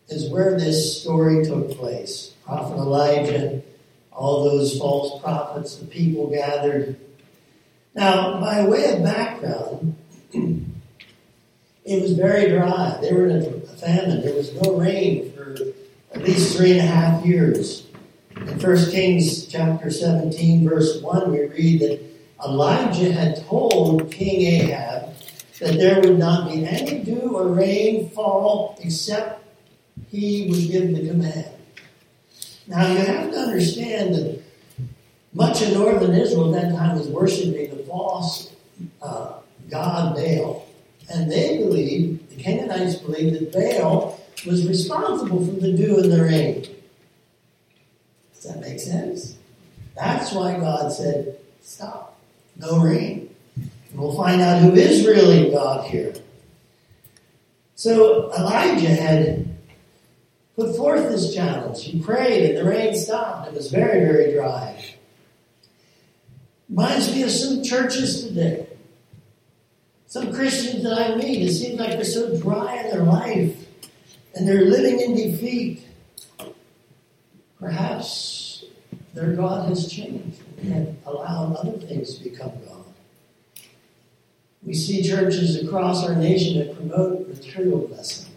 is 0.09 0.29
where 0.31 0.59
this 0.59 1.01
story 1.01 1.45
took 1.45 1.71
place. 1.77 2.35
Prophet 2.45 2.77
Elijah, 2.77 3.63
all 4.11 4.45
those 4.45 4.79
false 4.79 5.23
prophets, 5.23 5.77
the 5.77 5.87
people 5.87 6.29
gathered. 6.29 6.99
Now, 7.95 8.41
by 8.41 8.67
way 8.67 8.93
of 8.95 9.05
background, 9.05 9.97
it 10.33 12.03
was 12.03 12.13
very 12.13 12.51
dry. 12.51 12.99
They 13.01 13.13
were 13.13 13.29
in 13.29 13.43
a 13.43 13.51
famine. 13.81 14.23
There 14.23 14.35
was 14.35 14.53
no 14.63 14.77
rain 14.77 15.33
for 15.33 15.57
at 16.13 16.23
least 16.23 16.57
three 16.57 16.73
and 16.73 16.81
a 16.81 16.83
half 16.83 17.25
years. 17.25 17.87
In 18.37 18.61
1 18.61 18.91
Kings 18.91 19.47
chapter 19.47 19.91
17, 19.91 20.69
verse 20.69 21.03
1, 21.03 21.33
we 21.33 21.47
read 21.47 21.81
that 21.81 22.01
Elijah 22.45 23.13
had 23.13 23.45
told 23.47 24.11
King 24.13 24.63
Ahab 24.63 25.15
that 25.61 25.77
there 25.77 26.01
would 26.01 26.19
not 26.19 26.51
be 26.51 26.65
any 26.65 27.01
dew 27.01 27.37
or 27.37 27.49
rain 27.49 28.11
fall 28.11 28.79
except 28.81 29.45
he 30.11 30.47
would 30.49 30.71
give 30.71 30.95
the 30.95 31.09
command. 31.09 31.51
Now 32.69 32.87
you 32.87 32.99
have 32.99 33.31
to 33.33 33.39
understand 33.39 34.15
that 34.15 34.43
much 35.33 35.63
of 35.63 35.73
northern 35.73 36.15
Israel 36.15 36.55
at 36.55 36.63
that 36.63 36.77
time 36.77 36.99
was 36.99 37.09
worshiping 37.09 37.77
the 37.77 37.83
false 37.85 38.53
uh, 39.03 39.39
god 39.69 40.15
Baal. 40.15 40.67
And 41.11 41.31
they 41.31 41.59
believed, 41.59 42.18
the 42.39 42.45
Canaanites 42.45 42.97
believed 42.97 43.53
that 43.53 43.53
Baal 43.53 44.21
was 44.47 44.67
responsible 44.67 45.45
for 45.45 45.53
the 45.53 45.73
dew 45.73 45.99
and 45.99 46.13
the 46.13 46.23
rain. 46.23 46.63
Does 48.35 48.45
that 48.45 48.61
make 48.61 48.79
sense? 48.79 49.37
That's 49.97 50.33
why 50.33 50.57
God 50.59 50.93
said, 50.93 51.39
stop, 51.61 52.19
no 52.57 52.79
rain. 52.79 53.35
And 53.57 54.01
we'll 54.01 54.17
find 54.17 54.41
out 54.41 54.63
who 54.63 54.73
is 54.75 55.07
really 55.07 55.51
God 55.51 55.91
here. 55.91 56.15
So 57.75 58.33
Elijah 58.33 58.89
had 58.89 59.49
put 60.55 60.77
forth 60.77 61.11
this 61.11 61.35
challenge. 61.35 61.83
He 61.83 62.01
prayed 62.01 62.51
and 62.51 62.59
the 62.59 62.71
rain 62.71 62.95
stopped. 62.95 63.49
It 63.49 63.55
was 63.55 63.71
very, 63.71 64.01
very 64.01 64.33
dry. 64.33 64.85
Reminds 66.69 67.13
me 67.13 67.23
of 67.25 67.31
some 67.31 67.65
churches 67.65 68.25
today. 68.25 68.68
Some 70.09 70.33
Christians 70.33 70.85
that 70.85 70.99
I 70.99 71.17
meet, 71.17 71.47
it 71.47 71.53
seems 71.53 71.79
like 71.79 71.91
they're 71.91 72.05
so 72.05 72.41
dry 72.41 72.77
in 72.79 72.91
their 72.91 73.03
life 73.03 73.55
and 74.35 74.49
they're 74.49 74.65
living 74.65 75.01
in 75.01 75.15
defeat. 75.15 75.87
Perhaps 77.61 78.65
their 79.13 79.35
God 79.35 79.69
has 79.69 79.93
changed 79.93 80.41
and 80.63 80.97
allowed 81.05 81.57
other 81.57 81.79
things 81.79 82.17
to 82.17 82.25
become 82.25 82.53
God. 82.67 82.85
We 84.63 84.73
see 84.73 85.03
churches 85.03 85.63
across 85.63 86.03
our 86.07 86.15
nation 86.15 86.59
that 86.59 86.75
promote 86.75 87.29
material 87.29 87.87
blessing. 87.87 88.33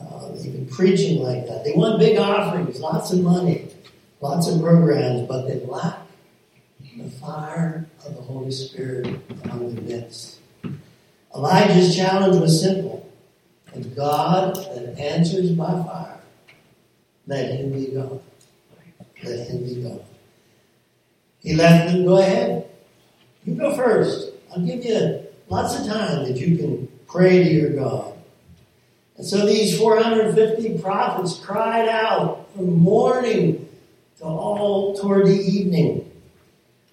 Uh, 0.00 0.32
they've 0.32 0.70
preaching 0.70 1.22
like 1.22 1.46
that. 1.46 1.64
They 1.64 1.72
want 1.72 1.98
big 1.98 2.16
offerings, 2.16 2.80
lots 2.80 3.12
of 3.12 3.20
money, 3.20 3.68
lots 4.22 4.48
of 4.48 4.62
programs, 4.62 5.28
but 5.28 5.46
they 5.46 5.60
lack 5.66 5.98
the 6.96 7.10
fire 7.10 7.86
of 8.06 8.16
the 8.16 8.22
Holy 8.22 8.50
Spirit 8.50 9.20
among 9.44 9.74
their 9.74 9.84
midst. 9.84 10.33
Elijah's 11.34 11.96
challenge 11.96 12.40
was 12.40 12.60
simple. 12.60 13.10
A 13.74 13.80
God 13.80 14.54
that 14.54 14.98
answers 14.98 15.50
by 15.52 15.70
fire, 15.70 16.20
let 17.26 17.50
him 17.50 17.72
be 17.72 17.86
God. 17.86 18.20
Let 19.24 19.48
him 19.48 19.64
be 19.64 19.82
God. 19.82 20.04
He 21.40 21.54
left 21.54 21.92
them, 21.92 22.04
go 22.04 22.18
ahead. 22.18 22.70
You 23.44 23.54
go 23.54 23.74
first. 23.74 24.30
I'll 24.54 24.64
give 24.64 24.84
you 24.84 25.26
lots 25.48 25.78
of 25.78 25.86
time 25.86 26.24
that 26.24 26.36
you 26.36 26.56
can 26.56 26.88
pray 27.08 27.42
to 27.42 27.50
your 27.50 27.70
God. 27.70 28.14
And 29.16 29.26
so 29.26 29.44
these 29.44 29.78
450 29.78 30.78
prophets 30.78 31.38
cried 31.38 31.88
out 31.88 32.48
from 32.54 32.78
morning 32.78 33.68
to 34.18 34.24
all 34.24 34.96
toward 34.96 35.26
the 35.26 35.36
evening. 35.36 36.10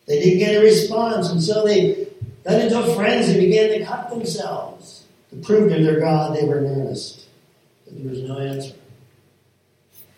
They 0.08 0.20
didn't 0.20 0.40
get 0.40 0.56
a 0.56 0.60
response, 0.60 1.30
and 1.30 1.42
so 1.42 1.64
they 1.66 2.08
got 2.44 2.60
into 2.60 2.80
a 2.80 2.96
frenzy, 2.96 3.40
began 3.40 3.70
to 3.70 3.86
cut 3.86 4.10
themselves 4.10 5.06
to 5.30 5.36
prove 5.38 5.72
to 5.72 5.84
their 5.84 6.00
God 6.00 6.36
they 6.36 6.46
were 6.46 6.60
in 6.60 6.66
earnest. 6.66 7.28
But 7.86 8.02
there 8.02 8.10
was 8.10 8.22
no 8.22 8.40
answer. 8.40 8.76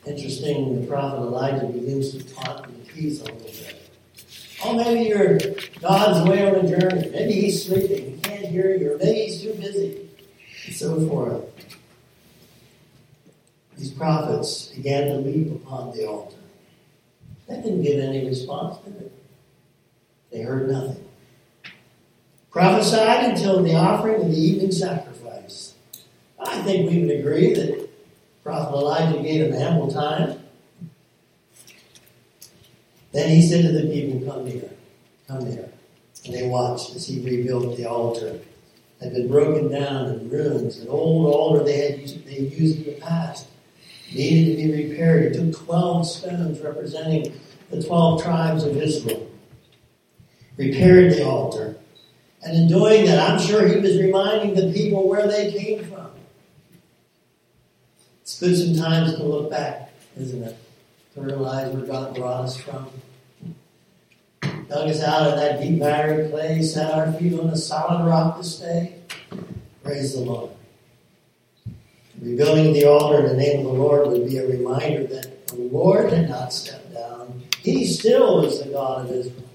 Interesting, 0.06 0.82
the 0.82 0.88
prophet 0.88 1.18
Elijah 1.18 1.66
begins 1.68 2.12
to 2.12 2.34
taunt 2.34 2.64
the 2.64 2.92
peace 2.92 3.22
a 3.22 3.26
little 3.26 3.40
bit. 3.40 3.90
Oh, 4.66 4.76
maybe 4.76 5.10
your 5.10 5.38
God's 5.82 6.28
away 6.28 6.48
on 6.48 6.66
a 6.66 6.68
journey. 6.68 7.10
Maybe 7.10 7.34
he's 7.34 7.66
sleeping. 7.66 8.16
He 8.16 8.22
can't 8.22 8.46
hear 8.46 8.76
you. 8.76 8.94
Or 8.94 8.98
maybe 8.98 9.26
he's 9.26 9.42
too 9.42 9.54
busy. 9.54 10.10
And 10.66 10.76
so 10.76 11.08
forth 11.08 11.44
these 13.78 13.92
prophets 13.92 14.68
began 14.68 15.08
to 15.08 15.16
leap 15.16 15.52
upon 15.52 15.92
the 15.92 16.08
altar. 16.08 16.38
That 17.48 17.64
didn't 17.64 17.84
get 17.84 18.00
any 18.00 18.26
response, 18.26 18.78
did 18.86 18.96
it? 18.96 19.12
They 20.32 20.42
heard 20.42 20.70
nothing. 20.70 21.03
Prophesied 22.54 23.32
until 23.32 23.64
the 23.64 23.74
offering 23.74 24.22
of 24.22 24.30
the 24.30 24.38
evening 24.38 24.72
sacrifice. 24.72 25.74
I 26.40 26.62
think 26.62 26.88
we 26.88 27.02
would 27.02 27.20
agree 27.20 27.52
that 27.56 27.90
Prophet 28.44 28.76
Elijah 28.76 29.24
gave 29.24 29.52
them 29.52 29.60
ample 29.60 29.92
time. 29.92 30.40
Then 33.12 33.30
he 33.30 33.42
said 33.42 33.64
to 33.64 33.72
the 33.72 33.92
people, 33.92 34.32
Come 34.32 34.46
here, 34.46 34.70
come 35.28 35.48
here. 35.48 35.70
And 36.26 36.34
they 36.36 36.48
watched 36.48 36.96
as 36.96 37.08
he 37.08 37.26
rebuilt 37.26 37.76
the 37.76 37.90
altar. 37.90 38.40
It 39.02 39.04
had 39.04 39.14
been 39.14 39.28
broken 39.28 39.72
down 39.72 40.12
in 40.12 40.30
ruins, 40.30 40.78
an 40.78 40.90
old 40.90 41.34
altar 41.34 41.64
they 41.64 41.90
had 41.90 42.00
used, 42.02 42.26
they 42.26 42.38
used 42.38 42.78
in 42.86 42.94
the 42.94 43.02
past 43.02 43.48
needed 44.14 44.56
to 44.56 44.68
be 44.68 44.90
repaired. 44.90 45.36
He 45.36 45.42
took 45.42 45.66
12 45.66 46.08
stones 46.08 46.60
representing 46.60 47.34
the 47.72 47.82
12 47.82 48.22
tribes 48.22 48.64
of 48.64 48.78
Israel, 48.78 49.28
repaired 50.56 51.14
the 51.14 51.26
altar. 51.26 51.78
And 52.46 52.58
in 52.58 52.68
doing 52.68 53.06
that, 53.06 53.30
I'm 53.30 53.40
sure 53.40 53.68
he 53.68 53.80
was 53.80 53.98
reminding 53.98 54.56
the 54.56 54.74
people 54.74 55.08
where 55.08 55.28
they 55.28 55.52
came 55.52 55.86
from. 55.86 56.12
It's 58.22 58.40
good 58.40 58.58
sometimes 58.58 59.16
to 59.16 59.24
look 59.24 59.50
back, 59.50 59.92
isn't 60.18 60.44
it? 60.44 60.58
To 61.14 61.22
realize 61.22 61.74
where 61.74 61.86
God 61.86 62.16
brought 62.16 62.46
us 62.46 62.58
from. 62.58 62.90
Dug 64.42 64.90
us 64.90 65.02
out 65.02 65.28
of 65.28 65.36
that 65.38 65.62
deep, 65.62 65.80
barren 65.80 66.32
place, 66.32 66.74
set 66.74 66.92
our 66.92 67.14
feet 67.14 67.40
on 67.40 67.50
a 67.50 67.58
solid 67.58 68.06
rock 68.06 68.38
to 68.38 68.44
stay. 68.44 68.96
Praise 69.84 70.16
the 70.16 70.22
Lord. 70.22 70.50
Rebuilding 72.22 72.74
the 72.74 72.86
altar 72.86 73.20
in 73.20 73.26
the 73.26 73.38
name 73.38 73.66
of 73.66 73.74
the 73.74 73.80
Lord 73.80 74.08
would 74.08 74.28
be 74.28 74.38
a 74.38 74.48
reminder 74.48 75.06
that 75.08 75.48
the 75.48 75.56
Lord 75.56 76.12
had 76.12 76.30
not 76.30 76.54
stepped 76.54 76.94
down. 76.94 77.44
He 77.60 77.86
still 77.86 78.42
was 78.42 78.64
the 78.64 78.70
God 78.70 79.06
of 79.06 79.12
Israel, 79.12 79.50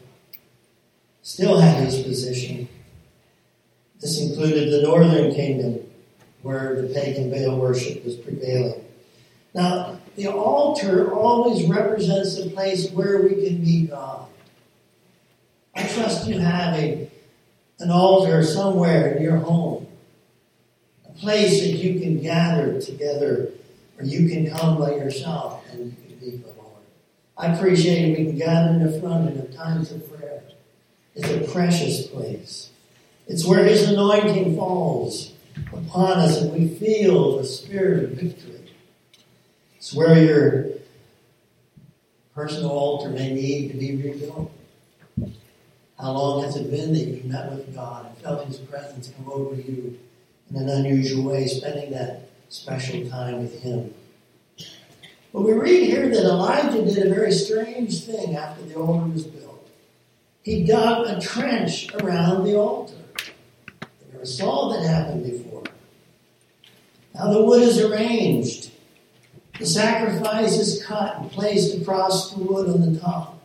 still 1.22 1.58
had 1.58 1.82
his 1.82 2.02
position. 2.02 2.67
This 4.08 4.22
included 4.22 4.72
the 4.72 4.80
northern 4.80 5.34
kingdom, 5.34 5.80
where 6.40 6.80
the 6.80 6.94
pagan 6.94 7.30
Baal 7.30 7.58
worship 7.58 8.02
was 8.06 8.14
prevailing. 8.14 8.82
Now, 9.52 10.00
the 10.16 10.28
altar 10.28 11.12
always 11.12 11.66
represents 11.66 12.42
the 12.42 12.48
place 12.48 12.90
where 12.90 13.20
we 13.20 13.34
can 13.34 13.62
meet 13.62 13.90
God. 13.90 14.26
I 15.76 15.86
trust 15.88 16.26
you 16.26 16.38
have 16.38 16.74
a, 16.76 17.10
an 17.80 17.90
altar 17.90 18.42
somewhere 18.42 19.12
in 19.14 19.22
your 19.22 19.36
home 19.36 19.86
a 21.06 21.12
place 21.12 21.60
that 21.60 21.72
you 21.72 22.00
can 22.00 22.22
gather 22.22 22.80
together, 22.80 23.50
or 23.98 24.06
you 24.06 24.26
can 24.30 24.50
come 24.50 24.78
by 24.78 24.92
yourself 24.92 25.66
and 25.70 25.84
you 25.84 26.16
can 26.16 26.26
meet 26.26 26.46
the 26.46 26.62
Lord. 26.62 26.80
I 27.36 27.48
appreciate 27.48 28.08
it. 28.08 28.18
We 28.18 28.24
can 28.24 28.38
gather 28.38 28.70
in 28.70 28.90
the 28.90 29.00
front 29.00 29.28
in 29.28 29.36
the 29.36 29.54
times 29.54 29.92
of 29.92 30.10
prayer. 30.16 30.44
It's 31.14 31.28
a 31.28 31.52
precious 31.52 32.06
place. 32.06 32.70
It's 33.28 33.44
where 33.44 33.64
His 33.64 33.88
anointing 33.88 34.56
falls 34.56 35.32
upon 35.72 36.18
us 36.18 36.40
and 36.40 36.52
we 36.52 36.68
feel 36.68 37.36
the 37.36 37.44
spirit 37.44 38.04
of 38.04 38.10
victory. 38.12 38.72
It's 39.76 39.94
where 39.94 40.18
your 40.18 40.66
personal 42.34 42.70
altar 42.70 43.10
may 43.10 43.32
need 43.32 43.72
to 43.72 43.76
be 43.76 43.96
rebuilt. 43.96 44.50
How 46.00 46.12
long 46.12 46.42
has 46.44 46.56
it 46.56 46.70
been 46.70 46.92
that 46.94 47.00
you've 47.00 47.24
met 47.26 47.50
with 47.50 47.74
God 47.74 48.06
and 48.06 48.16
felt 48.18 48.46
His 48.46 48.58
presence 48.58 49.12
come 49.16 49.30
over 49.30 49.54
you 49.54 49.98
in 50.50 50.56
an 50.56 50.68
unusual 50.68 51.24
way, 51.24 51.46
spending 51.46 51.90
that 51.90 52.28
special 52.48 53.08
time 53.10 53.42
with 53.42 53.60
Him. 53.60 53.92
But 55.32 55.42
we 55.42 55.52
read 55.52 55.86
here 55.86 56.08
that 56.08 56.24
Elijah 56.24 56.82
did 56.82 57.06
a 57.06 57.14
very 57.14 57.32
strange 57.32 58.04
thing 58.04 58.36
after 58.36 58.64
the 58.64 58.76
altar 58.76 59.06
was 59.08 59.24
built. 59.24 59.68
He 60.42 60.64
dug 60.64 61.06
a 61.06 61.20
trench 61.20 61.92
around 61.94 62.44
the 62.44 62.56
altar. 62.56 62.94
Never 64.18 64.26
saw 64.26 64.72
that 64.72 64.84
happen 64.84 65.22
before. 65.22 65.62
Now 67.14 67.32
the 67.32 67.44
wood 67.44 67.62
is 67.62 67.80
arranged. 67.80 68.72
The 69.60 69.66
sacrifice 69.66 70.58
is 70.58 70.84
cut 70.84 71.18
and 71.18 71.30
placed 71.30 71.80
across 71.80 72.32
the 72.32 72.40
wood 72.42 72.68
on 72.68 72.92
the 72.92 72.98
top. 72.98 73.40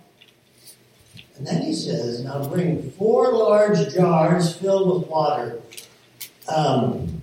And 1.38 1.46
then 1.46 1.62
he 1.62 1.74
says, 1.74 2.24
Now 2.24 2.48
bring 2.48 2.90
four 2.92 3.34
large 3.34 3.94
jars 3.94 4.56
filled 4.56 5.02
with 5.02 5.10
water 5.10 5.62
um, 6.48 7.22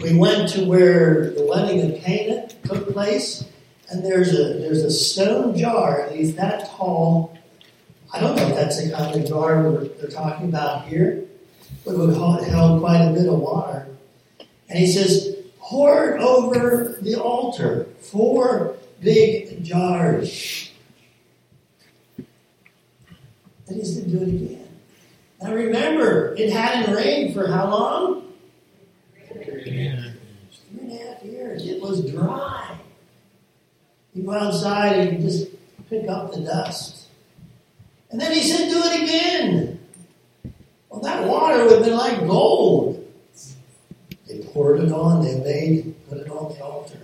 we 0.00 0.14
went 0.14 0.48
to 0.50 0.64
where 0.64 1.30
the 1.30 1.46
wedding 1.46 1.92
of 1.92 2.02
Cana 2.02 2.48
took 2.64 2.92
place, 2.92 3.44
and 3.90 4.04
there's 4.04 4.34
a 4.34 4.58
there's 4.58 4.82
a 4.82 4.90
stone 4.90 5.56
jar, 5.56 6.02
at 6.02 6.12
least 6.12 6.36
that 6.36 6.68
tall. 6.70 7.38
I 8.12 8.20
don't 8.20 8.36
know 8.36 8.48
if 8.48 8.54
that's 8.54 8.82
the 8.82 8.92
kind 8.92 9.14
of 9.14 9.26
jar 9.26 9.72
they're 9.72 10.10
talking 10.10 10.48
about 10.48 10.86
here, 10.86 11.24
but 11.84 11.94
it 11.94 12.48
held 12.48 12.80
quite 12.80 13.02
a 13.02 13.12
bit 13.12 13.28
of 13.28 13.38
water. 13.38 13.86
And 14.68 14.78
he 14.78 14.86
says, 14.86 15.36
pour 15.58 16.10
it 16.10 16.20
over 16.20 16.96
the 17.00 17.16
altar, 17.16 17.86
four 18.00 18.76
big 19.00 19.64
jars. 19.64 20.70
Then 23.66 23.76
he 23.76 23.82
to 23.82 24.02
do 24.08 24.22
it 24.22 24.28
again. 24.28 24.68
Now 25.42 25.54
remember, 25.54 26.34
it 26.36 26.52
hadn't 26.52 26.94
rained 26.94 27.34
for 27.34 27.48
how 27.48 27.68
long? 27.70 28.32
Three 29.32 29.86
and 29.86 30.92
a 30.92 30.96
half 30.96 31.22
years. 31.24 31.66
It 31.66 31.80
was 31.80 32.10
dry. 32.10 32.78
You 34.14 34.24
go 34.24 34.32
outside 34.32 34.98
and 34.98 35.18
you 35.18 35.28
just 35.28 35.50
pick 35.88 36.08
up 36.08 36.32
the 36.32 36.40
dust. 36.40 37.08
And 38.10 38.20
then 38.20 38.32
he 38.32 38.42
said, 38.42 38.68
do 38.68 38.82
it 38.84 39.02
again. 39.02 39.80
Well, 40.92 41.00
that 41.00 41.26
water 41.26 41.64
would 41.64 41.72
have 41.72 41.84
been 41.84 41.96
like 41.96 42.18
gold. 42.26 43.10
They 44.28 44.40
poured 44.40 44.80
it 44.80 44.92
on, 44.92 45.24
they 45.24 45.36
made, 45.40 45.94
put 46.06 46.18
it 46.18 46.28
on 46.28 46.52
the 46.52 46.62
altar. 46.62 46.98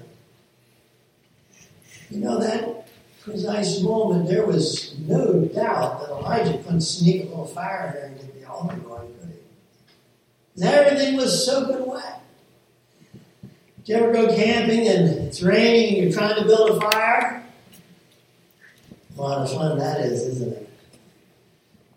You 2.10 2.20
know, 2.20 2.38
that 2.38 2.86
precise 3.22 3.80
moment, 3.80 4.28
there 4.28 4.44
was 4.44 4.98
no 4.98 5.40
doubt 5.46 6.00
that 6.00 6.10
Elijah 6.10 6.58
couldn't 6.58 6.82
sneak 6.82 7.22
a 7.24 7.28
little 7.28 7.46
fire 7.46 7.86
in 7.86 7.92
there 7.94 8.04
and 8.06 8.16
get 8.20 8.40
the 8.40 8.50
altar 8.50 8.76
going, 8.76 9.08
could 9.20 9.30
he? 9.30 10.60
'Cause 10.60 10.70
Everything 10.70 11.16
was 11.16 11.46
soaking 11.46 11.86
wet. 11.86 12.20
Did 13.84 13.88
you 13.88 13.94
ever 13.96 14.12
go 14.12 14.34
camping 14.34 14.86
and 14.86 15.08
it's 15.08 15.40
raining 15.40 15.94
and 15.94 16.02
you're 16.04 16.12
trying 16.12 16.36
to 16.36 16.44
build 16.44 16.70
a 16.70 16.90
fire? 16.90 17.42
A 19.16 19.20
lot 19.20 19.38
of 19.38 19.50
fun 19.50 19.78
that 19.78 20.00
is, 20.00 20.22
isn't 20.24 20.52
it? 20.52 20.68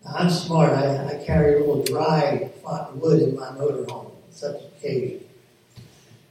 I'm 0.08 0.30
smart. 0.30 0.72
I, 0.72 1.06
I 1.06 1.24
carry 1.24 1.54
a 1.54 1.58
little 1.60 1.84
dry 1.84 2.50
wood 2.94 3.22
in 3.22 3.36
my 3.36 3.48
motorhome, 3.48 4.12
such 4.30 4.62
occasion. 4.62 5.24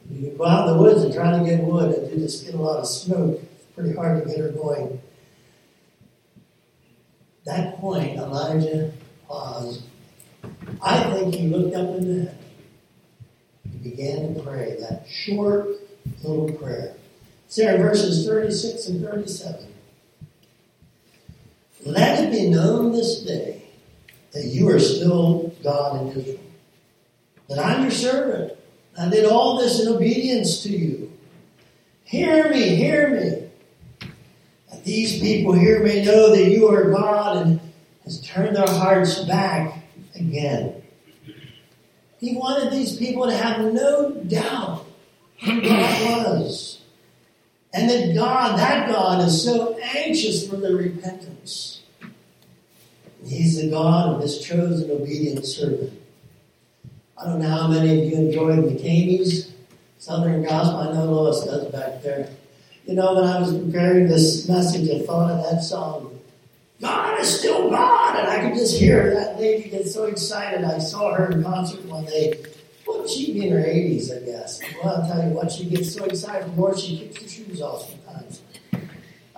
You 0.10 0.32
go 0.38 0.46
out 0.46 0.68
in 0.68 0.76
the 0.76 0.82
woods 0.82 1.04
and 1.04 1.14
try 1.14 1.38
to 1.38 1.46
get 1.46 1.64
wood 1.64 1.96
and 1.96 2.12
you 2.12 2.18
just 2.26 2.46
get 2.46 2.56
a 2.56 2.58
lot 2.58 2.80
of 2.80 2.88
smoke. 2.88 3.40
It's 3.42 3.66
pretty 3.76 3.94
hard 3.94 4.22
to 4.22 4.30
get 4.30 4.40
her 4.40 4.50
going. 4.50 5.02
That 7.46 7.78
point, 7.78 8.18
Elijah 8.18 8.92
paused. 9.28 9.84
I 10.82 11.04
think 11.12 11.36
he 11.36 11.48
looked 11.48 11.76
up 11.76 11.98
into 11.98 12.26
heaven. 12.26 12.38
He 13.72 13.90
began 13.90 14.34
to 14.34 14.42
pray 14.42 14.76
that 14.80 15.06
short 15.08 15.70
little 16.24 16.52
prayer. 16.52 16.96
It's 17.48 17.58
in 17.58 17.82
verses 17.82 18.28
36 18.28 18.88
and 18.88 19.06
37. 19.06 19.71
Let 21.86 22.24
it 22.24 22.32
be 22.32 22.50
known 22.50 22.92
this 22.92 23.22
day 23.22 23.64
that 24.34 24.46
you 24.46 24.70
are 24.70 24.80
still 24.80 25.54
God 25.64 26.02
in 26.02 26.20
Israel, 26.20 26.40
that 27.50 27.60
I'm 27.60 27.84
your 27.84 27.92
servant. 27.92 28.54
I 28.98 29.10
did 29.10 29.26
all 29.26 29.58
this 29.58 29.82
in 29.82 29.94
obedience 29.94 30.64
to 30.64 30.70
you. 30.70 31.12
Hear 32.04 32.50
me, 32.50 32.76
hear 32.76 33.10
me. 33.10 34.10
That 34.70 34.84
these 34.84 35.20
people 35.20 35.54
here 35.54 35.84
may 35.84 36.04
know 36.04 36.36
that 36.36 36.50
you 36.50 36.68
are 36.68 36.92
God 36.92 37.46
and 37.46 37.60
has 38.04 38.22
turned 38.22 38.56
their 38.56 38.68
hearts 38.68 39.20
back 39.24 39.84
again. 40.16 40.82
He 42.20 42.36
wanted 42.36 42.72
these 42.72 42.98
people 42.98 43.26
to 43.26 43.36
have 43.36 43.74
no 43.74 44.12
doubt 44.12 44.86
who 45.44 45.62
God 45.62 46.42
was. 46.42 46.81
And 47.74 47.90
that 47.90 48.14
God, 48.16 48.60
that 48.60 48.90
God, 48.90 49.26
is 49.26 49.44
so 49.44 49.78
anxious 49.78 50.48
for 50.48 50.58
their 50.58 50.76
repentance. 50.76 51.82
He's 53.26 53.62
the 53.62 53.70
God 53.70 54.16
of 54.16 54.22
his 54.22 54.40
chosen 54.40 54.92
obedient 54.92 55.46
servant. 55.46 55.94
I 57.18 57.26
don't 57.26 57.40
know 57.40 57.50
how 57.50 57.68
many 57.68 58.00
of 58.00 58.12
you 58.12 58.18
enjoyed 58.18 58.60
McKamey's 58.60 59.52
Southern 60.00 60.44
Gospel. 60.44 60.80
I 60.80 60.94
know 60.94 61.06
Lois 61.06 61.46
does 61.46 61.72
back 61.72 62.02
there. 62.02 62.30
You 62.88 62.96
know, 62.96 63.14
when 63.14 63.26
I 63.26 63.40
was 63.40 63.56
preparing 63.56 64.08
this 64.08 64.50
message, 64.50 64.90
I 64.90 65.06
thought 65.06 65.32
of 65.32 65.44
that 65.52 65.62
song. 65.62 66.20
God 66.82 67.20
is 67.20 67.40
still 67.40 67.70
God, 67.70 68.20
and 68.20 68.28
I 68.28 68.42
could 68.42 68.58
just 68.58 68.80
hear 68.80 69.14
that 69.14 69.40
lady 69.40 69.70
get 69.70 69.88
so 69.88 70.06
excited. 70.06 70.66
I 70.66 70.80
saw 70.80 71.14
her 71.14 71.32
in 71.32 71.44
concert 71.44 71.86
one 71.86 72.06
day. 72.06 72.34
Well, 72.92 73.08
she'd 73.08 73.34
be 73.34 73.48
in 73.48 73.54
her 73.54 73.64
80s, 73.64 74.16
I 74.16 74.26
guess. 74.26 74.62
Well, 74.84 75.02
I'll 75.02 75.08
tell 75.08 75.28
you 75.28 75.34
what, 75.34 75.52
she 75.52 75.66
gets 75.66 75.94
so 75.94 76.04
excited 76.04 76.52
the 76.52 76.56
more 76.56 76.78
she 76.78 76.98
kicks 76.98 77.22
her 77.22 77.30
shoes 77.30 77.62
off 77.62 77.90
sometimes. 77.90 78.42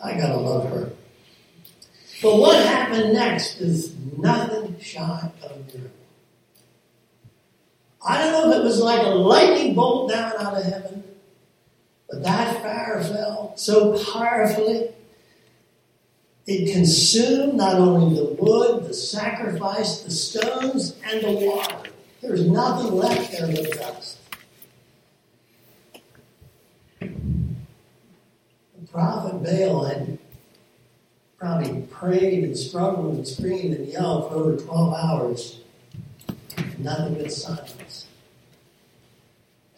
I 0.03 0.17
gotta 0.17 0.37
love 0.37 0.69
her. 0.69 0.91
But 2.21 2.37
what 2.39 2.65
happened 2.65 3.13
next 3.13 3.61
is 3.61 3.95
nothing 4.17 4.79
shy 4.79 5.31
of 5.43 5.51
a 5.51 5.55
miracle. 5.55 5.91
I 8.05 8.19
don't 8.19 8.33
know 8.33 8.51
if 8.51 8.57
it 8.57 8.63
was 8.63 8.81
like 8.81 9.01
a 9.01 9.09
lightning 9.09 9.75
bolt 9.75 10.11
down 10.11 10.33
out 10.39 10.57
of 10.57 10.63
heaven, 10.63 11.03
but 12.09 12.23
that 12.23 12.61
fire 12.61 13.01
fell 13.03 13.53
so 13.55 14.03
powerfully. 14.03 14.89
It 16.45 16.73
consumed 16.73 17.53
not 17.53 17.75
only 17.75 18.17
the 18.17 18.33
wood, 18.33 18.85
the 18.85 18.93
sacrifice, 18.93 20.01
the 20.01 20.11
stones, 20.11 20.97
and 21.05 21.23
the 21.23 21.31
water. 21.31 21.92
There's 22.23 22.47
nothing 22.47 22.93
left 22.93 23.33
there 23.33 23.47
but 23.47 23.71
dust. 23.73 24.17
The 27.01 27.09
prophet 28.89 29.43
Baal 29.43 29.83
had 29.83 30.17
probably 31.37 31.81
prayed 31.91 32.45
and 32.45 32.57
struggled 32.57 33.15
and 33.15 33.27
screamed 33.27 33.75
and 33.75 33.89
yelled 33.89 34.29
for 34.29 34.35
over 34.35 34.55
12 34.55 34.93
hours. 34.93 35.59
Nothing 36.77 37.15
but 37.15 37.29
silence. 37.29 38.07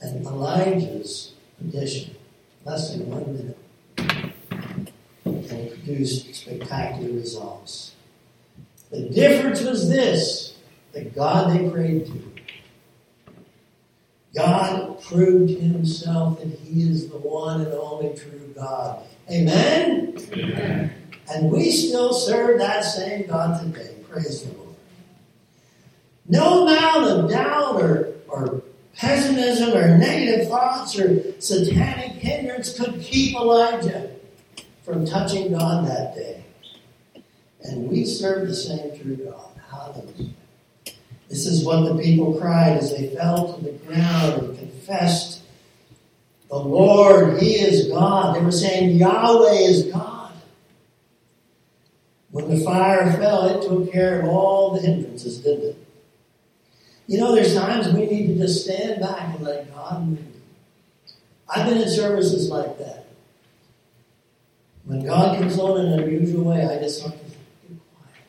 And 0.02 0.24
Elijah's 0.24 1.34
petition, 1.58 2.16
less 2.64 2.92
than 2.92 3.10
one 3.10 3.34
minute, 3.36 3.58
and 5.26 5.72
produced 5.72 6.36
spectacular 6.36 7.12
results. 7.12 7.94
The 8.92 9.10
difference 9.10 9.62
was 9.62 9.90
this 9.90 10.54
the 10.94 11.06
God 11.06 11.52
they 11.52 11.68
prayed 11.70 12.06
to. 12.06 12.35
God 14.36 15.02
proved 15.02 15.50
himself 15.50 16.40
that 16.40 16.48
he 16.48 16.82
is 16.84 17.10
the 17.10 17.18
one 17.18 17.62
and 17.62 17.74
only 17.74 18.18
true 18.18 18.54
God. 18.56 19.04
Amen? 19.32 20.18
Amen. 20.34 20.94
And 21.32 21.52
we 21.52 21.72
still 21.72 22.14
serve 22.14 22.60
that 22.60 22.82
same 22.82 23.28
God 23.28 23.62
today. 23.62 23.96
Praise 24.10 24.44
the 24.44 24.54
Lord. 24.58 24.76
No 26.28 26.68
amount 26.68 27.06
of 27.06 27.30
doubt 27.30 27.82
or, 27.82 28.14
or 28.28 28.62
pessimism 28.96 29.74
or 29.74 29.98
negative 29.98 30.48
thoughts 30.48 31.00
or 31.00 31.40
satanic 31.40 32.12
hindrance 32.12 32.78
could 32.78 33.02
keep 33.02 33.36
Elijah 33.36 34.12
from 34.84 35.06
touching 35.06 35.52
God 35.52 35.88
that 35.88 36.16
day. 36.16 36.44
And 37.62 37.90
we 37.90 38.06
serve 38.06 38.48
the 38.48 38.56
same 38.56 39.00
true 39.00 39.16
God. 39.16 39.50
Hallelujah. 39.72 40.34
This 41.30 41.48
is 41.48 41.66
what 41.66 41.82
the 41.86 42.02
people 42.02 42.40
cried 42.40 42.78
as 42.78 42.96
they 42.96 43.08
fell 43.16 43.54
to 43.54 43.64
the 43.64 43.72
ground 43.72 44.42
and 44.42 44.60
confessed, 44.60 45.42
The 46.50 46.58
Lord, 46.58 47.42
He 47.42 47.56
is 47.56 47.90
God. 47.90 48.36
They 48.36 48.42
were 48.42 48.52
saying, 48.52 48.98
Yahweh 48.98 49.54
is 49.54 49.86
God. 49.92 50.34
When 52.32 52.50
the 52.50 52.64
fire 52.64 53.12
fell, 53.14 53.46
it 53.48 53.68
took 53.68 53.92
care 53.92 54.22
of 54.22 54.28
all 54.28 54.74
the 54.74 54.82
hindrances, 54.82 55.40
didn't 55.40 55.70
it? 55.70 55.78
You 57.08 57.20
know, 57.20 57.36
there's 57.36 57.54
times 57.54 57.88
we 57.94 58.06
need 58.06 58.28
to 58.28 58.36
just 58.36 58.66
stand 58.66 59.00
back 59.00 59.36
and 59.36 59.44
let 59.44 59.74
God 59.74 60.08
move. 60.08 60.20
I've 61.48 61.68
been 61.68 61.78
in 61.78 61.90
services 61.90 62.50
like 62.50 62.78
that. 62.80 63.06
When 64.86 65.06
God 65.06 65.40
comes 65.40 65.58
on 65.58 65.86
in 65.86 65.94
an 65.94 66.00
unusual 66.00 66.46
way, 66.46 66.66
I 66.66 66.78
just 66.80 67.04
have 67.04 67.12
to 67.12 67.26
be 67.26 67.80
quiet 67.96 68.24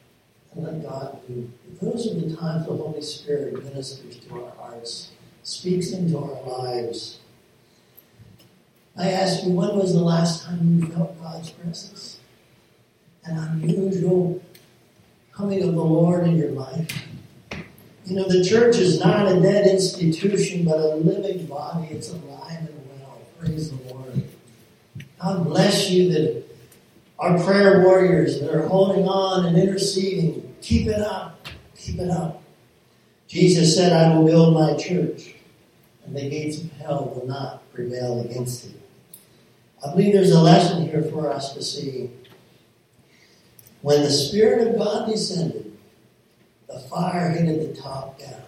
and 0.55 0.65
let 0.65 0.83
God 0.89 1.19
move. 1.29 1.51
Those 1.81 2.07
are 2.07 2.15
the 2.15 2.35
times 2.37 2.67
the 2.67 2.77
Holy 2.77 3.03
Spirit 3.03 3.63
ministers 3.65 4.19
to 4.19 4.45
our 4.45 4.51
hearts, 4.57 5.11
speaks 5.43 5.93
into 5.93 6.19
our 6.19 6.43
lives. 6.43 7.19
I 8.97 9.11
ask 9.11 9.45
you, 9.45 9.53
when 9.53 9.77
was 9.77 9.93
the 9.93 10.01
last 10.01 10.45
time 10.45 10.81
you 10.81 10.87
felt 10.87 11.21
God's 11.21 11.51
presence? 11.51 12.19
An 13.25 13.37
unusual 13.39 14.41
coming 15.33 15.63
of 15.63 15.75
the 15.75 15.85
Lord 15.85 16.27
in 16.27 16.37
your 16.37 16.51
life. 16.51 17.07
You 18.07 18.17
know, 18.17 18.29
the 18.29 18.45
church 18.45 18.77
is 18.77 19.01
not 19.01 19.31
a 19.31 19.41
dead 19.41 19.67
institution, 19.67 20.65
but 20.65 20.79
a 20.79 20.95
living 20.95 21.45
body. 21.47 21.89
It's 21.91 22.11
alive 22.11 22.61
and 22.61 22.89
well. 22.89 23.21
Praise 23.39 23.71
the 23.71 23.93
Lord. 23.93 24.23
God 25.21 25.45
bless 25.45 25.91
you 25.91 26.13
that 26.13 26.45
our 27.19 27.39
prayer 27.45 27.83
warriors 27.83 28.41
that 28.41 28.55
are 28.55 28.67
holding 28.67 29.09
on 29.09 29.47
and 29.47 29.59
interceding. 29.59 30.55
Keep 30.63 30.89
it 30.89 31.01
up. 31.01 31.36
Keep 31.87 32.01
it 32.01 32.11
up. 32.11 32.43
Jesus 33.29 33.77
said, 33.77 33.93
I 33.93 34.13
will 34.13 34.27
build 34.27 34.55
my 34.55 34.75
church, 34.75 35.37
and 36.05 36.17
the 36.17 36.29
gates 36.29 36.61
of 36.61 36.73
hell 36.73 37.13
will 37.15 37.29
not 37.29 37.73
prevail 37.73 38.23
against 38.23 38.67
it. 38.67 38.81
I 39.85 39.93
believe 39.93 40.13
there's 40.13 40.33
a 40.33 40.41
lesson 40.41 40.89
here 40.89 41.05
for 41.05 41.31
us 41.31 41.55
to 41.55 41.63
see. 41.63 42.11
When 43.83 44.03
the 44.03 44.11
Spirit 44.11 44.67
of 44.67 44.79
God 44.79 45.09
descended, 45.09 45.79
the 46.69 46.81
fire 46.81 47.31
hit 47.31 47.49
at 47.49 47.61
the 47.61 47.81
top 47.81 48.19
down. 48.19 48.43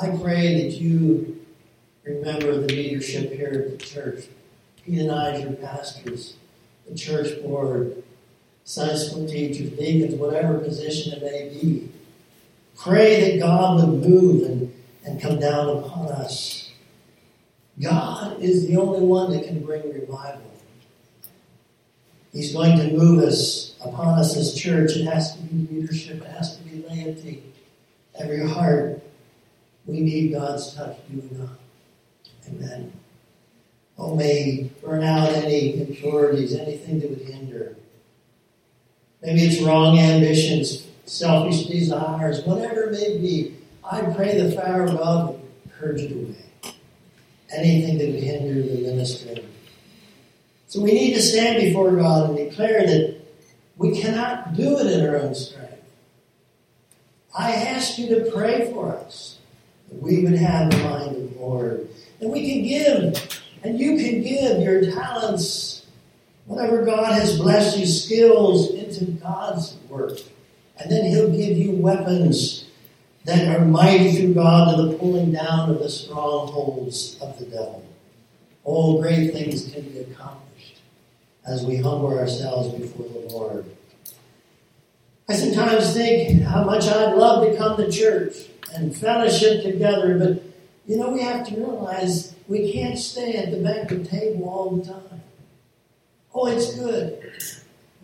I 0.00 0.16
pray 0.22 0.62
that 0.62 0.76
you 0.76 1.44
remember 2.04 2.60
the 2.60 2.72
leadership 2.72 3.32
here 3.32 3.66
at 3.66 3.76
the 3.76 3.84
church. 3.84 4.26
Pete 4.84 5.00
and 5.00 5.10
I, 5.10 5.38
your 5.38 5.54
pastors, 5.54 6.36
the 6.88 6.94
church 6.94 7.42
board, 7.42 8.04
Sunday 8.64 8.96
school 8.96 9.26
teachers, 9.28 9.70
deacons, 9.70 10.14
whatever 10.14 10.58
position 10.58 11.14
it 11.14 11.22
may 11.22 11.48
be. 11.48 11.90
Pray 12.76 13.32
that 13.32 13.40
God 13.40 13.76
would 13.76 14.08
move 14.08 14.44
and, 14.44 14.74
and 15.04 15.20
come 15.20 15.38
down 15.38 15.78
upon 15.78 16.08
us. 16.08 16.70
God 17.80 18.40
is 18.40 18.66
the 18.66 18.76
only 18.76 19.00
one 19.00 19.32
that 19.32 19.44
can 19.44 19.64
bring 19.64 19.82
revival. 19.92 20.50
He's 22.32 22.52
going 22.52 22.76
to 22.78 22.92
move 22.92 23.24
us 23.24 23.74
upon 23.84 24.18
us 24.18 24.36
as 24.36 24.54
church. 24.54 24.92
It 24.96 25.04
has 25.06 25.34
to 25.34 25.42
be 25.42 25.74
leadership, 25.74 26.22
it 26.22 26.28
has 26.28 26.56
to 26.56 26.62
be 26.62 26.84
laity. 26.88 27.42
Every 28.18 28.48
heart, 28.48 29.02
we 29.86 30.00
need 30.00 30.32
God's 30.32 30.74
touch, 30.74 30.96
do 31.10 31.20
we 31.20 31.38
not? 31.38 31.58
Amen. 32.48 32.92
Oh, 33.98 34.14
may 34.14 34.70
burn 34.82 35.02
out 35.02 35.30
any 35.30 35.80
impurities, 35.80 36.54
anything 36.54 37.00
that 37.00 37.10
would 37.10 37.20
hinder. 37.20 37.76
Maybe 39.22 39.42
it's 39.42 39.60
wrong 39.62 39.98
ambitions, 39.98 40.86
selfish 41.04 41.66
desires, 41.66 42.42
whatever 42.44 42.84
it 42.84 42.92
may 42.92 43.18
be. 43.18 43.56
I 43.84 44.02
pray 44.02 44.40
the 44.40 44.52
fire 44.52 44.84
of 44.84 44.94
would 44.94 45.70
purge 45.78 46.00
it 46.02 46.12
away. 46.12 46.74
Anything 47.52 47.98
that 47.98 48.08
would 48.10 48.22
hinder 48.22 48.62
the 48.62 48.82
ministry. 48.82 49.44
So 50.68 50.80
we 50.80 50.92
need 50.92 51.14
to 51.14 51.22
stand 51.22 51.60
before 51.60 51.90
God 51.96 52.30
and 52.30 52.38
declare 52.38 52.86
that 52.86 53.20
we 53.76 54.00
cannot 54.00 54.54
do 54.54 54.78
it 54.78 54.86
in 54.86 55.08
our 55.08 55.16
own 55.16 55.34
strength. 55.34 55.82
I 57.36 57.52
ask 57.52 57.98
you 57.98 58.08
to 58.14 58.30
pray 58.30 58.72
for 58.72 58.94
us 58.94 59.38
that 59.88 60.00
we 60.00 60.22
would 60.22 60.34
have 60.34 60.70
the 60.70 60.76
mind 60.78 61.16
of 61.16 61.34
the 61.34 61.40
Lord. 61.40 61.88
And 62.20 62.30
we 62.30 62.48
can 62.48 62.62
give, 62.62 63.40
and 63.64 63.80
you 63.80 63.96
can 63.96 64.22
give 64.22 64.62
your 64.62 64.92
talents, 64.92 65.79
whatever 66.50 66.84
God 66.84 67.12
has 67.12 67.38
blessed 67.38 67.78
you, 67.78 67.86
skills 67.86 68.74
into 68.74 69.04
God's 69.04 69.76
work. 69.88 70.18
And 70.78 70.90
then 70.90 71.04
He'll 71.04 71.30
give 71.30 71.56
you 71.56 71.70
weapons 71.70 72.64
that 73.24 73.56
are 73.56 73.64
mighty 73.64 74.10
through 74.16 74.34
God 74.34 74.74
to 74.74 74.82
the 74.82 74.98
pulling 74.98 75.30
down 75.30 75.70
of 75.70 75.78
the 75.78 75.88
strongholds 75.88 77.16
of 77.20 77.38
the 77.38 77.44
devil. 77.44 77.86
All 78.64 79.00
great 79.00 79.32
things 79.32 79.70
can 79.72 79.82
be 79.82 80.00
accomplished 80.00 80.80
as 81.46 81.64
we 81.64 81.76
humble 81.76 82.18
ourselves 82.18 82.76
before 82.76 83.06
the 83.06 83.32
Lord. 83.32 83.64
I 85.28 85.34
sometimes 85.34 85.94
think 85.94 86.42
how 86.42 86.64
much 86.64 86.88
I'd 86.88 87.14
love 87.14 87.46
to 87.46 87.56
come 87.56 87.76
to 87.76 87.92
church 87.92 88.34
and 88.74 88.96
fellowship 88.96 89.62
together, 89.62 90.18
but 90.18 90.42
you 90.84 90.96
know, 90.96 91.10
we 91.10 91.22
have 91.22 91.46
to 91.46 91.54
realize 91.54 92.34
we 92.48 92.72
can't 92.72 92.98
stay 92.98 93.34
at 93.34 93.52
the 93.52 93.58
banquet 93.58 94.10
table 94.10 94.48
all 94.48 94.70
the 94.70 94.84
time. 94.84 95.22
Oh, 96.32 96.46
it's 96.46 96.74
good. 96.76 97.32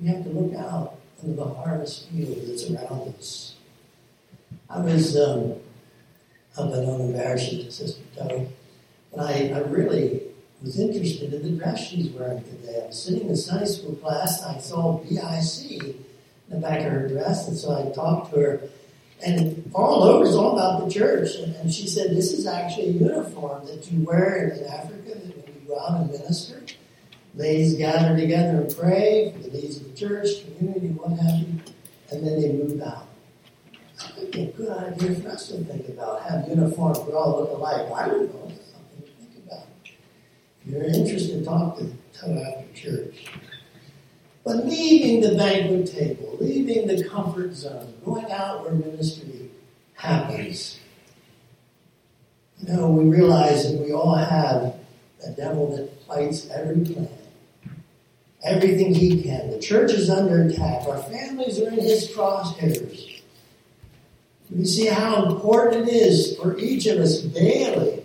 We 0.01 0.09
have 0.09 0.25
to 0.25 0.31
look 0.31 0.55
out 0.59 0.97
into 1.23 1.37
the 1.37 1.45
harvest 1.45 2.09
field 2.11 2.37
that's 2.47 2.69
around 2.69 3.15
us. 3.15 3.55
I 4.69 4.81
was 4.81 5.17
um, 5.17 5.53
up 6.59 6.73
at 6.73 6.83
Unembarrassed 6.83 7.73
Sister 7.73 8.03
Toe, 8.17 8.49
and 9.13 9.21
I, 9.21 9.53
I 9.55 9.59
really 9.61 10.23
was 10.61 10.81
interested 10.81 11.33
in 11.33 11.43
the 11.43 11.63
dress 11.63 11.87
she's 11.87 12.11
wearing 12.11 12.43
today. 12.43 12.83
I 12.83 12.87
was 12.89 13.01
sitting 13.01 13.29
in 13.29 13.37
Sunday 13.37 13.67
school 13.67 13.95
class 13.95 14.43
and 14.43 14.57
I 14.57 14.61
saw 14.61 14.99
BIC 14.99 15.83
in 15.83 16.05
the 16.49 16.57
back 16.57 16.81
of 16.81 16.93
her 16.93 17.09
dress, 17.09 17.47
and 17.47 17.57
so 17.57 17.77
I 17.77 17.95
talked 17.95 18.33
to 18.35 18.41
her. 18.41 18.61
And 19.25 19.71
all 19.75 20.03
over 20.03 20.27
is 20.27 20.35
all 20.35 20.59
about 20.59 20.85
the 20.85 20.93
church. 20.93 21.37
And, 21.37 21.55
and 21.57 21.73
she 21.73 21.89
said, 21.89 22.11
This 22.11 22.33
is 22.33 22.47
actually 22.47 22.89
a 22.89 22.93
uniform 22.93 23.65
that 23.67 23.91
you 23.91 24.05
wear 24.05 24.49
in 24.49 24.65
Africa 24.67 25.15
that 25.15 25.37
when 25.37 25.55
you 25.55 25.69
go 25.69 25.79
out 25.81 26.03
and 26.03 26.11
minister. 26.11 26.63
Ladies 27.37 27.75
gather 27.75 28.17
together 28.17 28.63
and 28.63 28.77
pray 28.77 29.33
for 29.33 29.39
the 29.49 29.51
needs 29.51 29.77
of 29.77 29.93
the 29.93 29.97
church, 29.97 30.29
community, 30.57 30.89
what 30.89 31.19
have 31.21 31.39
you, 31.39 31.61
and 32.11 32.27
then 32.27 32.41
they 32.41 32.53
move 32.53 32.81
out. 32.81 33.07
I 34.03 34.09
think 34.09 34.35
a 34.35 34.47
good 34.57 34.71
idea 34.71 35.15
for 35.17 35.29
us 35.29 35.49
to 35.49 35.65
think 35.65 35.89
about. 35.89 36.23
Have 36.23 36.49
uniforms, 36.49 36.99
we 37.01 37.13
all 37.13 37.41
look 37.41 37.51
alike. 37.51 37.91
I 37.93 38.09
don't 38.09 38.33
know 38.33 38.47
you're 40.67 40.83
interested, 40.83 41.45
talk 41.45 41.79
to 41.79 41.93
tell 42.13 42.37
after 42.39 42.65
church. 42.75 43.27
But 44.45 44.67
leaving 44.67 45.21
the 45.21 45.37
banquet 45.37 45.93
table, 45.93 46.37
leaving 46.41 46.87
the 46.87 47.09
comfort 47.09 47.55
zone, 47.55 47.95
going 48.05 48.31
out 48.31 48.65
where 48.65 48.73
ministry 48.73 49.51
happens. 49.95 50.79
You 52.59 52.75
know, 52.75 52.91
we 52.91 53.05
realize 53.05 53.71
that 53.71 53.81
we 53.81 53.93
all 53.93 54.15
have 54.15 54.75
a 55.25 55.31
devil 55.37 55.77
that 55.77 55.91
fights 56.07 56.49
every 56.51 56.85
plan, 56.85 57.09
everything 58.45 58.95
he 58.95 59.23
can. 59.23 59.51
The 59.51 59.59
church 59.59 59.93
is 59.93 60.11
under 60.11 60.43
attack. 60.43 60.87
Our 60.87 61.03
families 61.03 61.61
are 61.61 61.69
in 61.69 61.81
his 61.81 62.09
crosshairs. 62.09 63.23
We 64.51 64.65
see 64.65 64.87
how 64.87 65.27
important 65.27 65.89
it 65.89 65.93
is 65.93 66.37
for 66.37 66.57
each 66.59 66.87
of 66.87 66.99
us 66.99 67.21
daily 67.21 68.03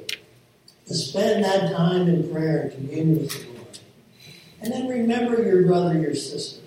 to 0.88 0.94
spend 0.94 1.44
that 1.44 1.72
time 1.72 2.08
in 2.08 2.30
prayer 2.32 2.64
and 2.64 2.72
communion 2.72 3.20
with 3.20 3.32
the 3.32 3.54
Lord. 3.54 3.80
And 4.62 4.74
then 4.74 4.88
remember 4.88 5.44
your 5.44 5.64
brother, 5.68 6.00
your 6.00 6.16
sister. 6.16 6.62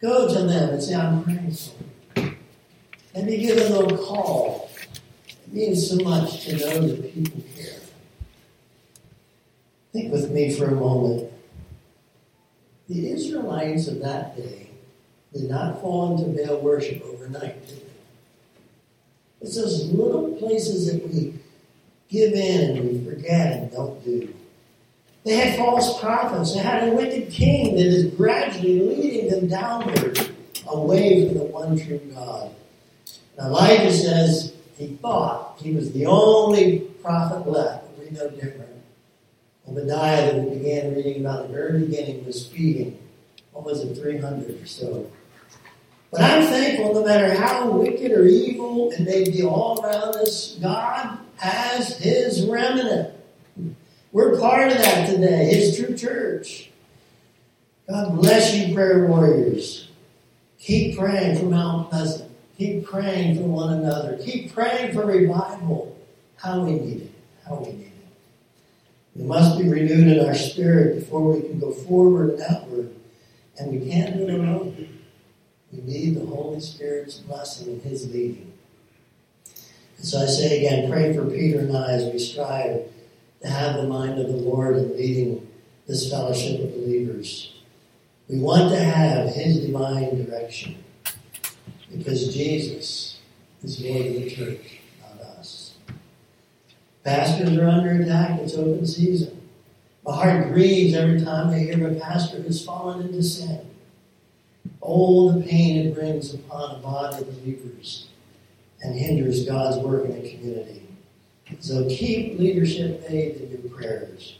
Go 0.00 0.28
to 0.28 0.42
them 0.42 0.70
and 0.70 0.82
say, 0.82 0.94
I'm 0.94 1.24
praying 1.24 1.52
for 1.52 1.84
you. 1.84 2.36
You 3.14 3.36
give 3.36 3.68
them 3.68 3.84
a 3.84 3.98
call. 3.98 4.70
It 5.28 5.52
means 5.52 5.90
so 5.90 5.96
much 5.96 6.44
to 6.46 6.56
know 6.56 6.86
that 6.86 7.14
people 7.14 7.42
care. 7.54 7.80
Think 9.92 10.12
with 10.12 10.30
me 10.30 10.54
for 10.54 10.66
a 10.66 10.74
moment. 10.74 11.30
The 12.88 13.10
Israelites 13.10 13.86
of 13.88 14.00
that 14.00 14.36
day 14.36 14.70
did 15.34 15.50
not 15.50 15.80
fall 15.82 16.16
into 16.16 16.46
Baal 16.46 16.60
worship 16.60 17.04
overnight, 17.04 17.66
did 17.66 17.80
they? 17.80 17.82
It's 19.42 19.56
those 19.56 19.92
little 19.92 20.34
places 20.36 20.90
that 20.90 21.06
we 21.06 21.34
give 22.08 22.32
in 22.32 22.76
and 22.76 22.90
we 22.90 23.10
forget 23.10 23.52
and 23.52 23.70
don't 23.70 24.02
do. 24.04 24.34
They 25.24 25.34
had 25.36 25.58
false 25.58 26.00
prophets. 26.00 26.54
They 26.54 26.60
had 26.60 26.88
a 26.88 26.92
wicked 26.92 27.30
king 27.30 27.76
that 27.76 27.84
is 27.84 28.14
gradually 28.14 28.80
leading 28.80 29.28
them 29.28 29.48
downward 29.48 30.30
away 30.66 31.28
from 31.28 31.36
the 31.36 31.44
one 31.44 31.78
true 31.78 32.00
God. 32.14 32.54
And 33.36 33.48
Elijah 33.48 33.92
says 33.92 34.54
he 34.78 34.88
thought 34.96 35.58
he 35.60 35.74
was 35.74 35.92
the 35.92 36.06
only 36.06 36.80
prophet 37.02 37.46
left, 37.46 37.84
but 37.96 38.06
we 38.06 38.10
know 38.10 38.30
different. 38.30 38.67
Obadiah, 39.68 40.32
that 40.32 40.42
we 40.42 40.58
began 40.58 40.94
reading 40.94 41.24
about 41.24 41.46
in 41.46 41.52
the 41.52 41.58
very 41.58 41.80
beginning, 41.80 42.24
was 42.24 42.46
feeding, 42.46 42.98
what 43.52 43.64
was 43.64 43.80
it, 43.80 43.94
300 43.94 44.62
or 44.62 44.66
so. 44.66 45.10
But 46.10 46.22
I'm 46.22 46.46
thankful 46.46 46.94
no 46.94 47.04
matter 47.04 47.34
how 47.34 47.70
wicked 47.70 48.12
or 48.12 48.26
evil 48.26 48.90
it 48.90 49.00
may 49.00 49.24
be 49.24 49.42
all 49.44 49.84
around 49.84 50.16
us, 50.16 50.56
God 50.60 51.18
has 51.36 51.98
his 51.98 52.46
remnant. 52.46 53.14
We're 54.12 54.40
part 54.40 54.72
of 54.72 54.78
that 54.78 55.08
today, 55.08 55.54
his 55.54 55.76
true 55.76 55.94
church. 55.96 56.70
God 57.88 58.16
bless 58.16 58.54
you, 58.54 58.74
prayer 58.74 59.06
warriors. 59.06 59.88
Keep 60.58 60.98
praying 60.98 61.38
for 61.38 61.44
Mount 61.44 61.90
Pleasant. 61.90 62.30
Keep 62.56 62.86
praying 62.86 63.36
for 63.36 63.42
one 63.42 63.74
another. 63.74 64.18
Keep 64.18 64.52
praying 64.52 64.92
for 64.92 65.06
revival. 65.06 65.96
How 66.36 66.60
we 66.60 66.72
need 66.72 67.02
it. 67.02 67.12
How 67.46 67.56
we 67.56 67.72
need 67.72 67.86
it. 67.86 67.97
We 69.18 69.24
must 69.24 69.58
be 69.58 69.68
renewed 69.68 70.16
in 70.16 70.24
our 70.24 70.34
spirit 70.34 70.94
before 70.94 71.32
we 71.32 71.40
can 71.40 71.58
go 71.58 71.72
forward 71.72 72.30
and 72.30 72.42
outward. 72.42 72.94
And 73.58 73.72
we 73.72 73.90
can't 73.90 74.16
do 74.16 74.28
it 74.28 74.34
alone. 74.34 75.00
We 75.72 75.80
need 75.82 76.14
the 76.14 76.24
Holy 76.24 76.60
Spirit's 76.60 77.18
blessing 77.18 77.66
and 77.66 77.82
His 77.82 78.08
leading. 78.12 78.52
And 79.96 80.06
so 80.06 80.20
I 80.20 80.26
say 80.26 80.58
again, 80.58 80.88
pray 80.88 81.12
for 81.12 81.26
Peter 81.26 81.58
and 81.58 81.76
I 81.76 81.94
as 81.94 82.12
we 82.12 82.20
strive 82.20 82.82
to 83.42 83.48
have 83.48 83.74
the 83.74 83.88
mind 83.88 84.20
of 84.20 84.28
the 84.28 84.36
Lord 84.36 84.76
in 84.76 84.96
leading 84.96 85.48
this 85.88 86.08
fellowship 86.08 86.60
of 86.60 86.72
believers. 86.74 87.54
We 88.28 88.38
want 88.38 88.70
to 88.70 88.78
have 88.78 89.34
His 89.34 89.66
divine 89.66 90.24
direction 90.24 90.84
because 91.90 92.32
Jesus 92.32 93.18
is 93.64 93.80
Lord 93.80 94.06
of 94.06 94.14
the 94.14 94.30
church. 94.30 94.77
Pastors 97.04 97.56
are 97.56 97.68
under 97.68 98.02
attack. 98.02 98.40
It's 98.40 98.54
open 98.54 98.86
season. 98.86 99.40
My 100.04 100.14
heart 100.14 100.52
grieves 100.52 100.94
every 100.94 101.22
time 101.22 101.50
I 101.50 101.58
hear 101.58 101.86
of 101.86 101.96
a 101.96 102.00
pastor 102.00 102.40
who's 102.40 102.64
fallen 102.64 103.06
into 103.06 103.22
sin. 103.22 103.60
All 104.80 105.32
the 105.32 105.42
pain 105.42 105.86
it 105.86 105.94
brings 105.94 106.34
upon 106.34 106.76
a 106.76 106.78
body 106.78 107.22
of 107.22 107.42
believers 107.42 108.08
and 108.80 108.94
hinders 108.94 109.44
God's 109.44 109.76
work 109.78 110.04
in 110.06 110.22
the 110.22 110.30
community. 110.30 110.82
So 111.60 111.88
keep 111.88 112.38
leadership 112.38 113.06
faith 113.06 113.40
in 113.40 113.50
your 113.50 113.70
prayers. 113.70 114.38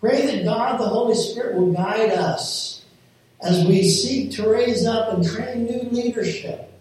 Pray 0.00 0.26
that 0.26 0.44
God, 0.44 0.80
the 0.80 0.86
Holy 0.86 1.14
Spirit, 1.14 1.56
will 1.56 1.72
guide 1.72 2.10
us 2.10 2.84
as 3.40 3.64
we 3.66 3.88
seek 3.88 4.32
to 4.32 4.48
raise 4.48 4.86
up 4.86 5.14
and 5.14 5.26
train 5.26 5.64
new 5.64 5.82
leadership. 5.90 6.72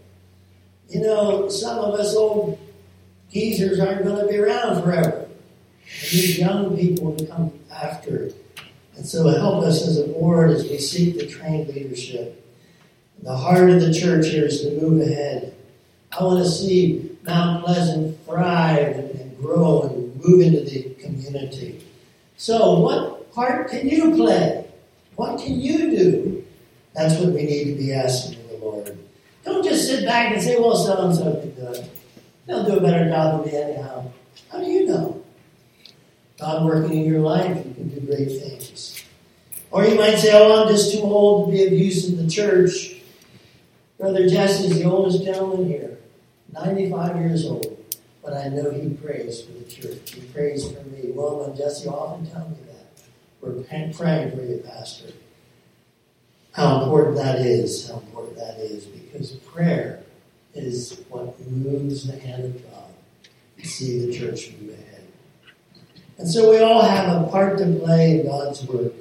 You 0.89 1.01
know, 1.01 1.49
some 1.49 1.79
of 1.79 1.99
us 1.99 2.15
old 2.15 2.59
geezers 3.31 3.79
aren't 3.79 4.03
going 4.03 4.25
to 4.25 4.31
be 4.31 4.37
around 4.37 4.83
forever. 4.83 5.27
Need 6.13 6.37
young 6.37 6.77
people 6.77 7.15
to 7.15 7.25
come 7.25 7.53
after. 7.71 8.31
And 8.95 9.05
so 9.05 9.27
help 9.27 9.63
us 9.63 9.87
as 9.87 9.97
a 9.97 10.07
board 10.07 10.51
as 10.51 10.63
we 10.63 10.77
seek 10.77 11.19
to 11.19 11.27
train 11.27 11.67
leadership. 11.67 12.37
The 13.23 13.35
heart 13.35 13.69
of 13.69 13.81
the 13.81 13.93
church 13.93 14.27
here 14.27 14.45
is 14.45 14.61
to 14.61 14.81
move 14.81 15.01
ahead 15.01 15.55
I 16.17 16.23
want 16.23 16.43
to 16.43 16.49
see 16.49 17.17
Mount 17.23 17.63
Pleasant 17.63 18.25
thrive 18.25 18.97
and, 18.97 19.11
and 19.11 19.37
grow 19.37 19.83
and 19.83 20.15
move 20.23 20.41
into 20.41 20.61
the 20.61 20.93
community. 20.95 21.85
So, 22.35 22.79
what 22.79 23.31
part 23.33 23.69
can 23.69 23.87
you 23.87 24.13
play? 24.15 24.65
What 25.15 25.41
can 25.41 25.59
you 25.59 25.91
do? 25.91 26.45
That's 26.93 27.17
what 27.19 27.33
we 27.33 27.43
need 27.43 27.65
to 27.65 27.75
be 27.75 27.93
asking 27.93 28.45
the 28.49 28.57
Lord. 28.57 28.97
Don't 29.45 29.63
just 29.63 29.87
sit 29.87 30.05
back 30.05 30.33
and 30.33 30.41
say, 30.41 30.59
well, 30.59 30.75
so 30.75 31.05
and 31.05 31.15
so 31.15 31.39
can 31.39 31.51
do 31.51 31.67
it. 31.67 31.89
They'll 32.51 32.65
do 32.65 32.77
a 32.79 32.81
better 32.81 33.07
job 33.07 33.45
than 33.45 33.53
me 33.53 33.57
anyhow. 33.57 34.11
How 34.51 34.59
do 34.59 34.69
you 34.69 34.85
know? 34.85 35.23
God 36.37 36.65
working 36.65 36.97
in 36.97 37.05
your 37.05 37.21
life, 37.21 37.55
you 37.65 37.73
can 37.73 37.87
do 37.87 38.01
great 38.01 38.27
things. 38.27 39.05
Or 39.71 39.85
you 39.85 39.95
might 39.95 40.17
say, 40.17 40.31
oh, 40.33 40.61
I'm 40.61 40.67
just 40.67 40.91
too 40.91 40.99
old 41.01 41.47
to 41.47 41.51
be 41.53 41.63
of 41.65 41.71
use 41.71 42.09
in 42.09 42.17
the 42.17 42.29
church. 42.29 42.97
Brother 43.97 44.27
Jesse 44.27 44.65
is 44.65 44.79
the 44.79 44.83
oldest 44.83 45.23
gentleman 45.23 45.65
here, 45.65 45.97
95 46.51 47.15
years 47.21 47.45
old. 47.45 47.77
But 48.21 48.33
I 48.33 48.49
know 48.49 48.69
he 48.69 48.89
prays 48.95 49.43
for 49.43 49.53
the 49.53 49.63
church. 49.63 50.11
He 50.11 50.19
prays 50.33 50.69
for 50.69 50.83
me. 50.89 51.11
Well, 51.11 51.43
and 51.45 51.55
Jesse 51.55 51.87
often 51.87 52.29
tell 52.29 52.49
me 52.49 52.57
that. 52.67 53.05
We're 53.39 53.63
praying 53.63 53.93
for 53.93 54.43
you, 54.43 54.61
Pastor. 54.67 55.13
How 56.51 56.83
important 56.83 57.15
that 57.15 57.39
is, 57.39 57.89
how 57.89 57.99
important 57.99 58.35
that 58.35 58.57
is, 58.57 58.83
because 58.87 59.31
prayer 59.31 60.03
is 60.53 61.01
what 61.09 61.39
moves 61.49 62.07
the 62.07 62.19
hand 62.19 62.45
of 62.45 62.71
God 62.71 62.89
to 63.59 63.67
see 63.67 64.05
the 64.05 64.13
church 64.13 64.51
move 64.59 64.73
ahead. 64.73 65.07
And 66.17 66.29
so 66.29 66.51
we 66.51 66.59
all 66.59 66.83
have 66.83 67.21
a 67.21 67.27
part 67.29 67.57
to 67.59 67.65
play 67.83 68.19
in 68.19 68.27
God's 68.27 68.65
work. 68.67 68.93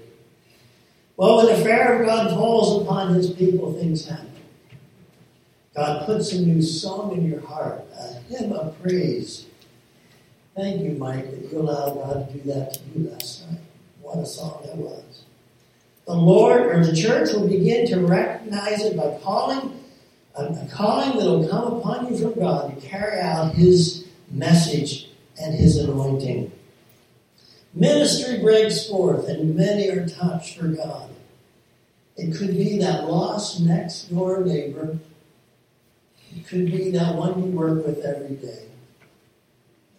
Well, 1.17 1.39
when 1.39 1.47
the 1.47 1.63
fire 1.63 2.01
of 2.01 2.07
God 2.07 2.31
falls 2.31 2.83
upon 2.83 3.15
his 3.15 3.31
people, 3.31 3.75
things 3.75 4.07
happen. 4.07 4.31
God 5.75 6.07
puts 6.07 6.33
a 6.33 6.41
new 6.41 6.63
song 6.63 7.13
in 7.13 7.29
your 7.29 7.41
heart, 7.41 7.85
a 7.99 8.15
hymn 8.21 8.53
of 8.53 8.81
praise. 8.83 9.47
Thank 10.57 10.83
you, 10.83 10.93
Mike, 10.93 11.31
that 11.31 11.53
you 11.53 11.59
allowed 11.59 11.95
God 11.95 12.29
to 12.29 12.39
do 12.39 12.53
that 12.53 12.75
to 12.75 12.81
you 12.95 13.11
last 13.11 13.49
night. 13.49 13.61
What 14.01 14.19
a 14.19 14.27
song 14.27 14.63
that 14.65 14.77
was. 14.77 15.25
The 16.07 16.15
Lord 16.15 16.63
or 16.63 16.85
the 16.85 16.97
church 16.97 17.33
will 17.33 17.47
begin 17.47 17.87
to 17.89 18.01
recognize 18.01 18.83
it 18.83 18.97
by 18.97 19.17
calling 19.23 19.80
a, 20.41 20.69
calling 20.71 21.19
that 21.19 21.25
will 21.25 21.49
come 21.49 21.75
upon 21.75 22.07
you 22.07 22.19
from 22.19 22.39
God 22.39 22.75
to 22.75 22.87
carry 22.87 23.21
out 23.21 23.55
His 23.55 24.07
message 24.31 25.09
and 25.41 25.55
His 25.55 25.77
anointing. 25.77 26.53
Ministry 27.75 28.41
breaks 28.41 28.89
forth, 28.89 29.29
and 29.29 29.55
many 29.55 29.89
are 29.91 30.09
touched 30.09 30.59
for 30.59 30.69
God. 30.69 31.11
It 32.17 32.37
could 32.37 32.51
be 32.51 32.79
that 32.79 33.09
lost 33.09 33.61
next 33.61 34.05
door 34.05 34.45
neighbor. 34.45 34.99
It 36.37 36.47
could 36.47 36.67
be 36.67 36.91
that 36.91 37.15
one 37.15 37.43
you 37.43 37.57
work 37.57 37.87
with 37.87 38.05
every 38.05 38.37
day. 38.37 38.67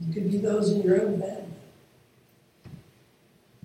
It 0.02 0.14
could 0.14 0.32
be 0.32 0.38
those 0.38 0.72
in 0.72 0.82
your 0.82 1.02
own 1.02 1.20
family. 1.20 1.46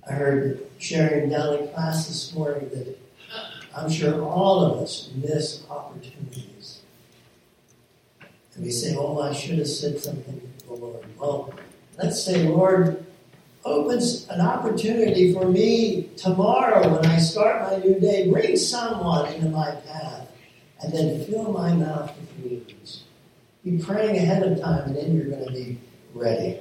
I 0.08 0.12
heard 0.12 0.66
sharing 0.78 1.30
down 1.30 1.58
in 1.58 1.68
class 1.68 2.06
this 2.06 2.32
morning 2.34 2.68
that 2.70 2.98
I'm 3.76 3.90
sure 3.90 4.22
all 4.22 4.64
of 4.64 4.82
us 4.82 5.10
miss 5.16 5.64
opportunities. 5.68 6.55
And 8.56 8.64
we 8.64 8.70
say, 8.70 8.96
oh, 8.96 9.20
I 9.20 9.32
should 9.32 9.58
have 9.58 9.68
said 9.68 9.98
something 10.00 10.40
to 10.58 10.66
the 10.66 10.72
Lord. 10.72 11.04
Well, 11.18 11.54
let's 11.98 12.22
say, 12.22 12.48
Lord, 12.48 13.04
opens 13.64 14.26
an 14.28 14.40
opportunity 14.40 15.34
for 15.34 15.46
me 15.46 16.08
tomorrow 16.16 16.88
when 16.88 17.04
I 17.06 17.18
start 17.18 17.70
my 17.70 17.78
new 17.84 18.00
day. 18.00 18.30
Bring 18.30 18.56
someone 18.56 19.32
into 19.34 19.50
my 19.50 19.72
path 19.72 20.28
and 20.80 20.92
then 20.92 21.24
fill 21.24 21.52
my 21.52 21.74
mouth 21.74 22.12
with 22.16 22.50
words. 22.50 23.04
Be 23.64 23.78
praying 23.78 24.16
ahead 24.16 24.42
of 24.42 24.60
time 24.60 24.84
and 24.84 24.96
then 24.96 25.16
you're 25.16 25.26
going 25.26 25.46
to 25.46 25.52
be 25.52 25.78
ready. 26.14 26.60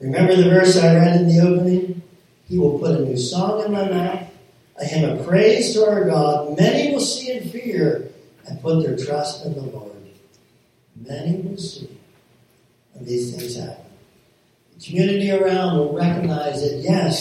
Remember 0.00 0.34
the 0.34 0.50
verse 0.50 0.76
I 0.76 0.94
read 0.94 1.20
in 1.20 1.28
the 1.28 1.40
opening? 1.40 2.02
He 2.48 2.58
will 2.58 2.78
put 2.78 3.00
a 3.00 3.04
new 3.04 3.16
song 3.16 3.64
in 3.64 3.72
my 3.72 3.88
mouth, 3.88 4.28
a 4.76 4.84
hymn 4.84 5.18
of 5.18 5.26
praise 5.26 5.72
to 5.74 5.86
our 5.86 6.04
God. 6.04 6.58
Many 6.58 6.92
will 6.92 7.00
see 7.00 7.36
and 7.36 7.50
fear 7.50 8.10
and 8.46 8.60
put 8.60 8.82
their 8.82 8.96
trust 8.96 9.46
in 9.46 9.54
the 9.54 9.62
Lord. 9.62 9.93
Many 10.96 11.38
will 11.38 11.56
see 11.56 11.98
when 12.92 13.04
these 13.04 13.34
things 13.34 13.56
happen. 13.56 13.84
The 14.78 14.84
community 14.84 15.30
around 15.30 15.78
will 15.78 15.92
recognize 15.92 16.62
that, 16.62 16.78
yes, 16.78 17.20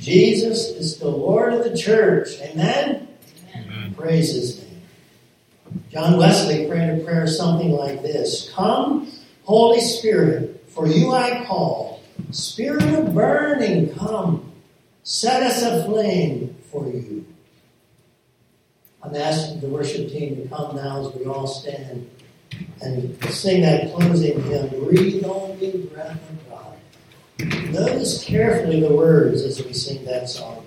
Jesus 0.00 0.68
is 0.70 0.98
the 0.98 1.08
Lord 1.08 1.54
of 1.54 1.64
the 1.64 1.76
church. 1.76 2.40
Amen? 2.40 3.08
Amen. 3.54 3.94
Praise 3.94 4.34
his 4.34 4.58
name. 4.58 4.82
John 5.90 6.18
Wesley 6.18 6.66
prayed 6.66 7.00
a 7.00 7.04
prayer 7.04 7.26
something 7.26 7.72
like 7.72 8.02
this 8.02 8.50
Come, 8.54 9.10
Holy 9.44 9.80
Spirit, 9.80 10.64
for 10.68 10.86
you 10.86 11.12
I 11.12 11.44
call. 11.46 12.02
Spirit 12.30 12.82
of 12.82 13.14
burning, 13.14 13.94
come. 13.94 14.52
Set 15.02 15.42
us 15.42 15.62
aflame 15.62 16.54
for 16.70 16.86
you. 16.86 17.26
I'm 19.02 19.14
asking 19.16 19.60
the 19.60 19.66
worship 19.66 20.08
team 20.10 20.36
to 20.36 20.48
come 20.48 20.76
now 20.76 21.06
as 21.06 21.14
we 21.14 21.24
all 21.24 21.46
stand 21.46 22.08
and 22.80 23.24
sing 23.26 23.62
that 23.62 23.92
closing 23.94 24.42
hymn, 24.42 24.68
Breathe 24.68 25.24
on 25.24 25.58
me, 25.58 25.88
breath 25.92 26.20
of 26.30 26.50
God. 26.50 27.72
Notice 27.72 28.24
carefully 28.24 28.80
the 28.80 28.92
words 28.92 29.42
as 29.42 29.64
we 29.64 29.72
sing 29.72 30.04
that 30.04 30.28
song. 30.28 30.61